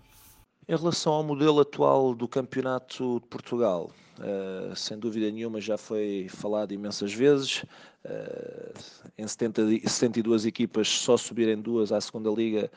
Em 0.68 0.76
relação 0.76 1.12
ao 1.12 1.22
modelo 1.22 1.60
atual 1.60 2.14
do 2.14 2.26
Campeonato 2.26 3.20
de 3.20 3.26
Portugal, 3.28 3.90
uh, 4.18 4.74
sem 4.74 4.98
dúvida 4.98 5.30
nenhuma 5.30 5.60
já 5.60 5.76
foi 5.76 6.26
falado 6.30 6.72
imensas 6.72 7.12
vezes. 7.12 7.64
Uh, 8.04 8.72
em 9.16 9.26
70, 9.26 9.88
72 9.88 10.46
equipas, 10.46 10.88
só 10.88 11.16
subirem 11.16 11.60
duas 11.60 11.92
à 11.92 12.00
segunda 12.00 12.30
liga 12.30 12.70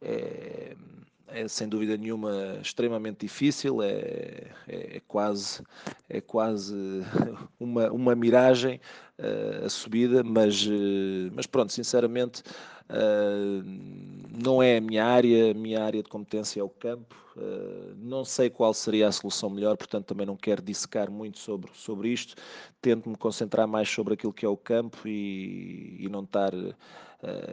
é, 0.00 0.76
é 1.34 1.48
sem 1.48 1.68
dúvida 1.68 1.96
nenhuma 1.96 2.58
extremamente 2.62 3.20
difícil, 3.20 3.82
é, 3.82 4.46
é, 4.68 4.96
é 4.96 5.02
quase, 5.06 5.62
é 6.08 6.20
quase 6.20 6.74
uma, 7.58 7.90
uma 7.90 8.14
miragem 8.14 8.80
uh, 9.18 9.66
a 9.66 9.68
subida, 9.68 10.22
mas, 10.22 10.66
uh, 10.66 11.30
mas 11.34 11.46
pronto, 11.46 11.72
sinceramente 11.72 12.42
uh, 12.90 13.64
não 14.42 14.62
é 14.62 14.76
a 14.76 14.80
minha 14.80 15.04
área, 15.04 15.50
a 15.50 15.54
minha 15.54 15.82
área 15.82 16.02
de 16.02 16.08
competência 16.08 16.60
é 16.60 16.62
o 16.62 16.68
campo, 16.68 17.16
não 17.96 18.26
sei 18.26 18.50
qual 18.50 18.74
seria 18.74 19.08
a 19.08 19.12
solução 19.12 19.48
melhor, 19.48 19.74
portanto 19.74 20.04
também 20.04 20.26
não 20.26 20.36
quero 20.36 20.60
dissecar 20.60 21.10
muito 21.10 21.38
sobre, 21.38 21.70
sobre 21.72 22.10
isto, 22.10 22.34
tento 22.82 23.08
me 23.08 23.16
concentrar 23.16 23.66
mais 23.66 23.88
sobre 23.88 24.12
aquilo 24.12 24.34
que 24.34 24.44
é 24.44 24.48
o 24.48 24.56
campo 24.56 25.08
e, 25.08 25.96
e 25.98 26.08
não 26.10 26.24
estar 26.24 26.52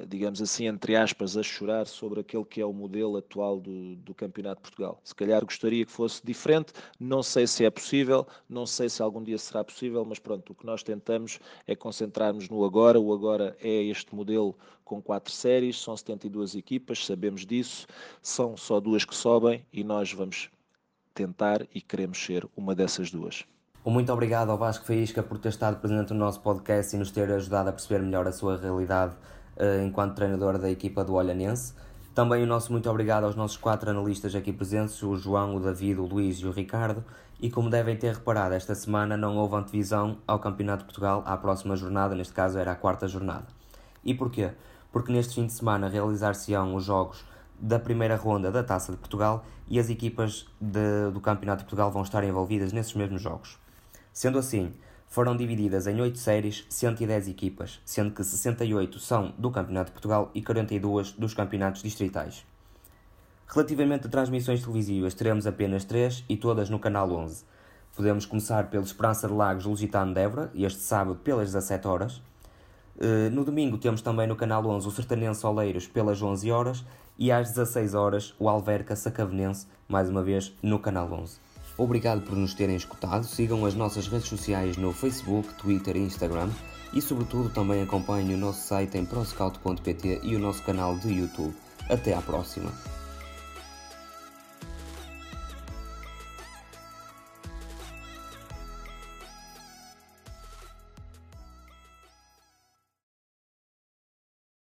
digamos 0.08 0.42
assim, 0.42 0.66
entre 0.66 0.96
aspas, 0.96 1.38
a 1.38 1.44
chorar 1.44 1.86
sobre 1.86 2.22
aquele 2.22 2.44
que 2.44 2.60
é 2.60 2.66
o 2.66 2.74
modelo 2.74 3.18
atual 3.18 3.60
do, 3.60 3.96
do 3.98 4.14
Campeonato 4.14 4.58
de 4.58 4.62
Portugal. 4.64 5.00
Se 5.04 5.14
calhar 5.14 5.44
gostaria 5.46 5.86
que 5.86 5.92
fosse 5.92 6.26
diferente, 6.26 6.74
não 7.00 7.22
sei 7.22 7.46
se 7.46 7.64
é 7.64 7.70
possível, 7.70 8.28
não 8.48 8.66
sei 8.66 8.90
se 8.90 9.02
algum 9.02 9.24
dia 9.24 9.38
será 9.38 9.64
possível, 9.64 10.04
mas 10.04 10.18
pronto, 10.18 10.52
o 10.52 10.56
que 10.56 10.66
nós 10.66 10.82
tentamos 10.82 11.40
é 11.68 11.76
concentrarmos 11.76 12.50
no 12.50 12.64
agora. 12.66 13.00
O 13.00 13.14
agora 13.14 13.56
é 13.62 13.84
este 13.84 14.16
modelo 14.16 14.56
com 14.84 15.00
quatro 15.02 15.32
séries, 15.32 15.80
são 15.80 15.96
72 15.96 16.56
equipas, 16.56 17.06
sabemos 17.06 17.46
disso, 17.46 17.86
são 18.24 18.58
só 18.58 18.80
duas 18.80 19.06
que 19.06 19.16
sobem 19.16 19.64
e 19.72 19.84
nós 19.84 20.12
vamos 20.12 20.50
tentar 21.14 21.68
e 21.76 21.80
queremos 21.80 22.18
ser 22.18 22.48
uma 22.58 22.74
dessas 22.74 23.12
duas. 23.12 23.46
Muito 23.86 24.12
obrigado 24.12 24.50
ao 24.52 24.58
Vasco 24.58 24.86
Faísca 24.86 25.24
por 25.24 25.38
ter 25.40 25.50
estado 25.50 25.80
presente 25.80 26.14
no 26.14 26.20
nosso 26.20 26.42
podcast 26.42 26.96
e 26.96 27.00
nos 27.00 27.12
ter 27.12 27.32
ajudado 27.32 27.70
a 27.70 27.72
perceber 27.72 28.04
melhor 28.04 28.28
a 28.28 28.32
sua 28.32 28.58
realidade 28.58 29.16
enquanto 29.86 30.16
treinador 30.16 30.58
da 30.58 30.70
equipa 30.70 31.04
do 31.04 31.14
Olhanense. 31.14 31.74
Também 32.14 32.44
o 32.44 32.48
nosso 32.48 32.72
muito 32.72 32.90
obrigado 32.90 33.24
aos 33.24 33.36
nossos 33.36 33.56
quatro 33.56 33.90
analistas 33.90 34.36
aqui 34.36 34.52
presentes, 34.52 35.02
o 35.04 35.16
João, 35.16 35.56
o 35.56 35.60
David, 35.60 36.00
o 36.00 36.06
Luís 36.06 36.38
e 36.40 36.46
o 36.46 36.52
Ricardo. 36.52 37.04
E 37.40 37.50
como 37.50 37.70
devem 37.70 37.96
ter 37.96 38.16
reparado, 38.16 38.54
esta 38.54 38.76
semana 38.76 39.16
não 39.16 39.38
houve 39.38 39.56
antevisão 39.56 40.18
ao 40.28 40.40
Campeonato 40.40 40.80
de 40.80 40.86
Portugal 40.86 41.24
à 41.26 41.38
próxima 41.38 41.78
jornada, 41.78 42.14
neste 42.14 42.34
caso 42.34 42.58
era 42.58 42.74
a 42.74 42.76
quarta 42.76 43.08
jornada. 43.08 43.48
E 44.04 44.14
porquê? 44.14 44.52
Porque 44.92 45.12
neste 45.12 45.36
fim 45.36 45.46
de 45.46 45.54
semana 45.54 45.88
realizar-se-ão 45.88 46.76
os 46.76 46.84
jogos 46.84 47.24
da 47.58 47.80
primeira 47.80 48.16
ronda 48.16 48.52
da 48.52 48.64
Taça 48.64 48.92
de 48.92 48.98
Portugal 48.98 49.46
e 49.70 49.80
as 49.80 49.90
equipas 49.90 50.48
de, 50.60 51.12
do 51.14 51.22
Campeonato 51.22 51.60
de 51.60 51.66
Portugal 51.66 51.92
vão 51.92 52.02
estar 52.02 52.24
envolvidas 52.24 52.74
nesses 52.74 52.94
mesmos 52.94 53.22
jogos. 53.22 53.58
Sendo 54.12 54.38
assim, 54.38 54.74
foram 55.10 55.36
divididas 55.36 55.88
em 55.88 56.00
8 56.00 56.18
séries, 56.20 56.66
110 56.70 57.28
equipas, 57.28 57.82
sendo 57.84 58.12
que 58.12 58.24
68 58.24 59.00
são 59.00 59.34
do 59.38 59.50
Campeonato 59.50 59.88
de 59.88 59.94
Portugal 59.94 60.30
e 60.36 60.42
42 60.42 61.14
dos 61.14 61.34
campeonatos 61.34 61.82
distritais. 61.82 62.46
Relativamente 63.48 64.06
a 64.06 64.10
transmissões 64.10 64.62
televisivas, 64.62 65.16
teremos 65.16 65.48
apenas 65.48 65.84
3 65.84 66.24
e 66.30 66.38
todas 66.38 66.70
no 66.70 66.78
canal 66.78 67.12
11. 67.12 67.44
Podemos 67.96 68.28
começar 68.28 68.70
pelo 68.70 68.84
Esperança 68.84 69.28
de 69.28 69.34
Lagos 69.34 69.66
Lusitano 69.66 70.14
de 70.14 70.22
Évora, 70.22 70.52
este 70.54 70.80
sábado 70.82 71.20
pelas 71.24 71.48
17 71.48 71.88
horas. 71.88 72.22
Eh, 73.00 73.32
no 73.32 73.44
domingo 73.44 73.80
temos 73.80 74.04
também 74.04 74.28
no 74.28 74.36
canal 74.36 74.64
11 74.64 74.88
o 74.88 74.92
Sertanense 74.92 75.44
Oleiros 75.44 75.88
pelas 75.88 76.22
11 76.22 76.52
horas 76.52 76.86
e 77.18 77.32
às 77.32 77.50
16 77.50 77.96
horas 77.96 78.36
o 78.38 78.48
Alverca 78.48 78.96
Sacavenense, 78.96 79.66
mais 79.88 80.08
uma 80.08 80.22
vez 80.22 80.56
no 80.62 80.78
canal 80.78 81.12
11. 81.12 81.49
Obrigado 81.80 82.20
por 82.24 82.36
nos 82.36 82.54
terem 82.54 82.76
escutado. 82.76 83.24
Sigam 83.24 83.66
as 83.66 83.74
nossas 83.74 84.10
redes 84.10 84.28
sociais 84.28 84.76
no 84.76 84.92
Facebook, 84.92 85.54
Twitter 85.54 85.96
e 85.96 86.02
Instagram 86.02 86.50
e, 86.92 87.02
sobretudo, 87.02 87.50
também 87.50 87.82
acompanhem 87.82 88.36
o 88.36 88.38
nosso 88.38 88.68
site 88.68 88.98
em 88.98 89.06
proscout.pt 89.06 90.20
e 90.22 90.36
o 90.36 90.40
nosso 90.40 90.62
canal 90.64 90.98
de 90.98 91.08
YouTube. 91.08 91.56
Até 91.90 92.14
à 92.14 92.22
próxima! 92.22 92.99